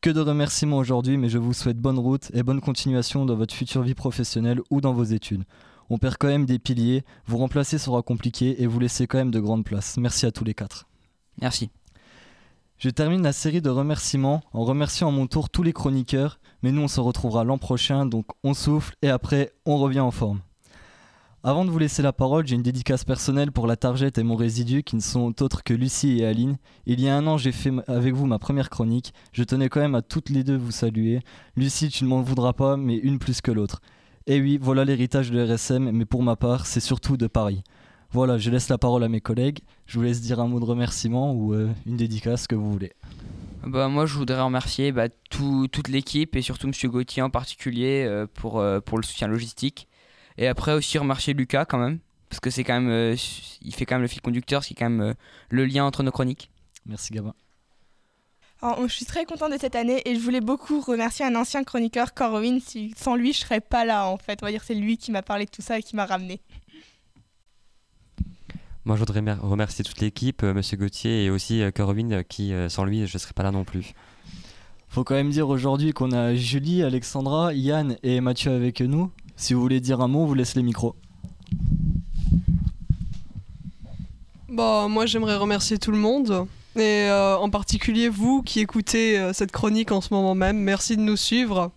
Que 0.00 0.10
de 0.10 0.20
remerciements 0.20 0.78
aujourd'hui, 0.78 1.16
mais 1.16 1.28
je 1.28 1.38
vous 1.38 1.52
souhaite 1.52 1.78
bonne 1.78 1.98
route 1.98 2.30
et 2.34 2.42
bonne 2.42 2.60
continuation 2.60 3.24
dans 3.24 3.36
votre 3.36 3.54
future 3.54 3.82
vie 3.82 3.94
professionnelle 3.94 4.60
ou 4.70 4.80
dans 4.80 4.92
vos 4.92 5.04
études 5.04 5.44
on 5.90 5.98
perd 5.98 6.16
quand 6.18 6.28
même 6.28 6.46
des 6.46 6.58
piliers, 6.58 7.04
vous 7.26 7.38
remplacer 7.38 7.78
sera 7.78 8.02
compliqué 8.02 8.62
et 8.62 8.66
vous 8.66 8.80
laissez 8.80 9.06
quand 9.06 9.18
même 9.18 9.30
de 9.30 9.40
grandes 9.40 9.64
places. 9.64 9.96
Merci 9.96 10.26
à 10.26 10.32
tous 10.32 10.44
les 10.44 10.54
quatre. 10.54 10.86
Merci. 11.40 11.70
Je 12.78 12.90
termine 12.90 13.22
la 13.22 13.32
série 13.32 13.62
de 13.62 13.70
remerciements 13.70 14.42
en 14.52 14.64
remerciant 14.64 15.08
à 15.08 15.12
mon 15.12 15.26
tour 15.26 15.50
tous 15.50 15.62
les 15.62 15.72
chroniqueurs, 15.72 16.38
mais 16.64 16.72
nous 16.72 16.80
on 16.80 16.88
se 16.88 16.98
retrouvera 16.98 17.44
l'an 17.44 17.58
prochain, 17.58 18.06
donc 18.06 18.24
on 18.42 18.54
souffle 18.54 18.94
et 19.02 19.10
après 19.10 19.52
on 19.66 19.76
revient 19.76 20.00
en 20.00 20.10
forme. 20.10 20.40
Avant 21.42 21.66
de 21.66 21.70
vous 21.70 21.78
laisser 21.78 22.00
la 22.00 22.14
parole, 22.14 22.46
j'ai 22.46 22.54
une 22.54 22.62
dédicace 22.62 23.04
personnelle 23.04 23.52
pour 23.52 23.66
la 23.66 23.76
Targette 23.76 24.16
et 24.16 24.22
mon 24.22 24.34
résidu 24.34 24.82
qui 24.82 24.96
ne 24.96 25.02
sont 25.02 25.42
autres 25.42 25.62
que 25.62 25.74
Lucie 25.74 26.20
et 26.20 26.24
Aline. 26.24 26.56
Il 26.86 27.02
y 27.02 27.08
a 27.10 27.18
un 27.18 27.26
an, 27.26 27.36
j'ai 27.36 27.52
fait 27.52 27.70
avec 27.86 28.14
vous 28.14 28.24
ma 28.24 28.38
première 28.38 28.70
chronique. 28.70 29.12
Je 29.32 29.44
tenais 29.44 29.68
quand 29.68 29.80
même 29.80 29.94
à 29.94 30.00
toutes 30.00 30.30
les 30.30 30.42
deux 30.42 30.56
vous 30.56 30.70
saluer. 30.70 31.20
Lucie, 31.54 31.90
tu 31.90 32.04
ne 32.04 32.08
m'en 32.08 32.22
voudras 32.22 32.54
pas, 32.54 32.78
mais 32.78 32.96
une 32.96 33.18
plus 33.18 33.42
que 33.42 33.50
l'autre. 33.50 33.82
Et 34.26 34.40
oui, 34.40 34.58
voilà 34.58 34.86
l'héritage 34.86 35.30
de 35.30 35.44
RSM, 35.44 35.90
mais 35.90 36.06
pour 36.06 36.22
ma 36.22 36.34
part, 36.34 36.64
c'est 36.64 36.80
surtout 36.80 37.18
de 37.18 37.26
Paris. 37.26 37.62
Voilà, 38.10 38.38
je 38.38 38.50
laisse 38.50 38.70
la 38.70 38.78
parole 38.78 39.04
à 39.04 39.10
mes 39.10 39.20
collègues. 39.20 39.58
Je 39.84 39.98
vous 39.98 40.04
laisse 40.06 40.22
dire 40.22 40.40
un 40.40 40.48
mot 40.48 40.60
de 40.60 40.64
remerciement 40.64 41.34
ou 41.34 41.52
euh, 41.52 41.68
une 41.84 41.98
dédicace 41.98 42.46
que 42.46 42.54
vous 42.54 42.72
voulez. 42.72 42.94
Bah, 43.66 43.88
moi, 43.88 44.06
je 44.06 44.14
voudrais 44.14 44.40
remercier 44.40 44.92
bah, 44.92 45.08
toute 45.30 45.88
l'équipe 45.88 46.36
et 46.36 46.42
surtout 46.42 46.66
M. 46.66 46.72
Gauthier 46.90 47.22
en 47.22 47.30
particulier 47.30 48.04
euh, 48.06 48.26
pour, 48.26 48.60
euh, 48.60 48.80
pour 48.80 48.98
le 48.98 49.04
soutien 49.04 49.28
logistique. 49.28 49.88
Et 50.36 50.48
après 50.48 50.72
aussi 50.72 50.98
remercier 50.98 51.32
Lucas 51.32 51.64
quand 51.64 51.78
même, 51.78 52.00
parce 52.28 52.40
que 52.40 52.50
c'est 52.50 52.64
quand 52.64 52.80
même, 52.80 53.16
il 53.62 53.74
fait 53.74 53.86
quand 53.86 53.94
même 53.94 54.02
le 54.02 54.08
fil 54.08 54.20
conducteur, 54.20 54.64
c'est 54.64 54.74
quand 54.74 54.90
même 54.90 55.14
le 55.48 55.64
lien 55.64 55.84
entre 55.84 56.02
nos 56.02 56.10
chroniques. 56.10 56.50
Merci 56.86 57.12
Gabin 57.12 57.34
je 58.86 58.92
suis 58.92 59.04
très 59.04 59.24
contente 59.24 59.52
de 59.52 59.58
cette 59.58 59.74
année 59.74 60.02
et 60.06 60.14
je 60.14 60.20
voulais 60.20 60.40
beaucoup 60.40 60.80
remercier 60.80 61.24
un 61.24 61.34
ancien 61.34 61.64
chroniqueur, 61.64 62.14
Corwin. 62.14 62.60
sans 62.96 63.14
lui, 63.14 63.32
je 63.32 63.40
serais 63.40 63.60
pas 63.60 63.84
là 63.84 64.06
en 64.06 64.16
fait. 64.16 64.38
On 64.42 64.46
va 64.46 64.52
dire 64.52 64.62
c'est 64.64 64.74
lui 64.74 64.96
qui 64.96 65.10
m'a 65.10 65.22
parlé 65.22 65.44
de 65.44 65.50
tout 65.50 65.62
ça 65.62 65.78
et 65.78 65.82
qui 65.82 65.96
m'a 65.96 66.06
ramené. 66.06 66.40
Moi, 68.84 68.96
je 68.96 69.00
voudrais 69.00 69.20
remercier 69.40 69.84
toute 69.84 70.00
l'équipe, 70.00 70.42
euh, 70.42 70.52
Monsieur 70.52 70.76
Gauthier 70.76 71.24
et 71.24 71.30
aussi 71.30 71.62
euh, 71.62 71.70
Corwin, 71.70 72.12
euh, 72.12 72.22
qui 72.22 72.52
sans 72.68 72.84
lui, 72.84 73.06
je 73.06 73.18
serais 73.18 73.32
pas 73.32 73.42
là 73.42 73.50
non 73.50 73.64
plus. 73.64 73.94
Faut 74.88 75.04
quand 75.04 75.14
même 75.14 75.30
dire 75.30 75.48
aujourd'hui 75.48 75.92
qu'on 75.92 76.12
a 76.12 76.34
Julie, 76.34 76.82
Alexandra, 76.82 77.54
Yann 77.54 77.96
et 78.02 78.20
Mathieu 78.20 78.52
avec 78.52 78.80
nous. 78.80 79.10
Si 79.36 79.54
vous 79.54 79.60
voulez 79.60 79.80
dire 79.80 80.00
un 80.00 80.08
mot, 80.08 80.20
on 80.20 80.26
vous 80.26 80.34
laisse 80.34 80.54
les 80.54 80.62
micros. 80.62 80.94
Bon, 84.48 84.88
moi, 84.88 85.06
j'aimerais 85.06 85.36
remercier 85.36 85.78
tout 85.78 85.90
le 85.90 85.98
monde. 85.98 86.46
Et 86.76 87.08
euh, 87.08 87.36
en 87.36 87.50
particulier 87.50 88.08
vous 88.08 88.42
qui 88.42 88.58
écoutez 88.58 89.16
euh, 89.18 89.32
cette 89.32 89.52
chronique 89.52 89.92
en 89.92 90.00
ce 90.00 90.12
moment 90.12 90.34
même, 90.34 90.58
merci 90.58 90.96
de 90.96 91.02
nous 91.02 91.16
suivre. 91.16 91.70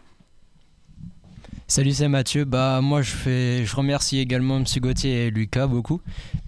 Salut, 1.69 1.91
c'est 1.91 2.07
Mathieu. 2.07 2.45
Bah 2.45 2.79
moi 2.81 3.01
je 3.01 3.11
fais, 3.11 3.65
je 3.65 3.75
remercie 3.75 4.19
également 4.19 4.55
M. 4.55 4.63
Gauthier 4.77 5.27
et 5.27 5.31
Lucas 5.31 5.67
beaucoup. 5.67 5.99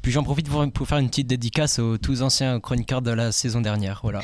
Puis 0.01 0.13
j'en 0.13 0.23
profite 0.23 0.47
pour, 0.73 0.87
faire 0.87 0.97
une 0.97 1.09
petite 1.09 1.27
dédicace 1.27 1.77
aux 1.77 1.97
tous 1.97 2.21
anciens 2.21 2.61
chroniqueurs 2.61 3.01
de 3.01 3.11
la 3.11 3.33
saison 3.33 3.59
dernière. 3.59 3.99
Voilà. 4.01 4.21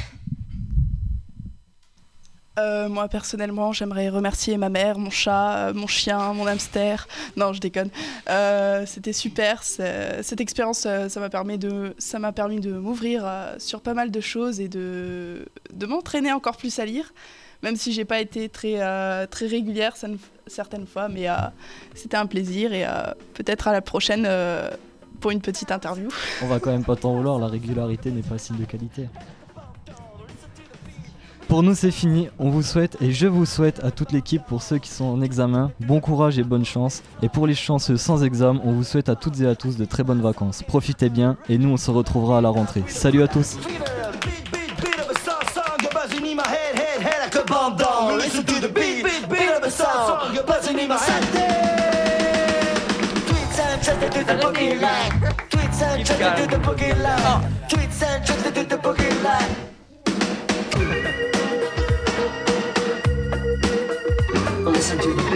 Euh, 2.58 2.88
moi 2.88 3.10
personnellement, 3.10 3.73
j'aimerais 3.73 4.08
remercier 4.08 4.55
ma 4.55 4.69
mère, 4.69 4.97
mon 4.97 5.10
chat, 5.10 5.67
euh, 5.67 5.73
mon 5.73 5.86
chien, 5.86 6.31
mon 6.31 6.47
hamster. 6.47 7.10
Non, 7.36 7.51
je 7.51 7.60
déconne. 7.60 7.89
Euh, 8.29 8.86
c'était 8.86 9.12
super. 9.12 9.63
Cette 9.63 10.39
expérience, 10.39 10.88
ça 11.10 11.19
m'a 11.19 11.29
permis 11.29 11.58
de, 11.58 11.93
ça 11.97 12.19
de 12.19 12.71
m'ouvrir 12.71 13.29
sur 13.58 13.81
pas 13.81 13.93
mal 13.93 14.12
de 14.12 14.21
choses 14.21 14.62
et 14.62 14.69
de, 14.69 15.45
m'entraîner 15.86 16.31
encore 16.31 16.55
plus 16.55 16.79
à 16.79 16.86
lire. 16.86 17.13
Même 17.63 17.75
si 17.75 17.91
j'ai 17.91 18.05
pas 18.05 18.21
été 18.21 18.47
très, 18.47 19.27
très 19.27 19.47
régulière 19.47 19.97
certaines 20.47 20.88
fois, 20.88 21.08
mais 21.10 21.29
euh, 21.29 21.34
c'était 21.93 22.17
un 22.17 22.25
plaisir 22.25 22.73
et 22.73 22.86
euh, 22.86 22.89
peut-être 23.34 23.67
à 23.67 23.73
la 23.73 23.81
prochaine 23.81 24.25
euh, 24.27 24.69
pour 25.19 25.31
une 25.31 25.41
petite 25.41 25.71
interview. 25.71 26.10
On 26.43 26.47
va 26.47 26.60
quand 26.60 26.71
même 26.71 26.84
pas 26.84 26.95
t'en 26.95 27.15
vouloir, 27.15 27.39
la 27.39 27.47
régularité 27.47 28.12
n'est 28.12 28.21
pas 28.21 28.38
signe 28.38 28.58
de 28.58 28.65
qualité. 28.65 29.08
Pour 31.47 31.62
nous, 31.62 31.75
c'est 31.75 31.91
fini. 31.91 32.27
On 32.39 32.49
vous 32.49 32.63
souhaite 32.63 32.97
et 33.01 33.12
je 33.12 33.27
vous 33.27 33.45
souhaite 33.45 33.84
à 33.84 33.91
toute 33.91 34.12
l'équipe 34.12 34.41
pour 34.47 34.63
ceux 34.63 34.79
qui 34.79 34.89
sont 34.89 35.05
en 35.05 35.21
examen, 35.21 35.71
bon 35.79 35.99
courage 35.99 36.39
et 36.39 36.43
bonne 36.43 36.65
chance. 36.65 37.03
Et 37.21 37.29
pour 37.29 37.45
les 37.45 37.53
chanceux 37.53 37.97
sans 37.97 38.23
examen, 38.23 38.60
on 38.63 38.71
vous 38.71 38.84
souhaite 38.84 39.10
à 39.10 39.15
toutes 39.15 39.39
et 39.41 39.47
à 39.47 39.55
tous 39.55 39.77
de 39.77 39.86
très 39.86 40.03
bonnes 40.03 40.21
vacances. 40.21 40.63
Profitez 40.63 41.10
bien 41.10 41.38
et 41.47 41.60
nous, 41.60 41.69
on 41.69 41.77
se 41.77 41.91
retrouvera 41.91 42.39
à 42.39 42.41
la 42.41 42.49
rentrée. 42.49 42.84
Salut 42.88 43.21
à 43.21 43.27
tous! 43.27 43.58
Buzzing 50.87 51.15
in 51.15 51.31
my 51.31 51.33
head. 51.33 52.77
Tweets 53.25 53.59
and 53.59 53.83
trends 53.83 54.15
to 54.15 54.23
the 54.23 54.33
boogie 54.33 54.79
line. 54.79 55.11
Tweets 55.49 55.81
and 55.81 56.05
trends 56.05 56.41
to 56.41 56.47
the 56.47 56.57
boogie 56.57 56.95
line. 57.03 57.43
Tweets 57.69 58.01
and 58.03 58.25
trends 58.25 58.43
to 58.43 58.51
the 58.51 58.77
boogie 58.77 59.23
line. 59.23 59.55
Listen 64.65 64.97
to 64.99 65.13
the. 65.13 65.34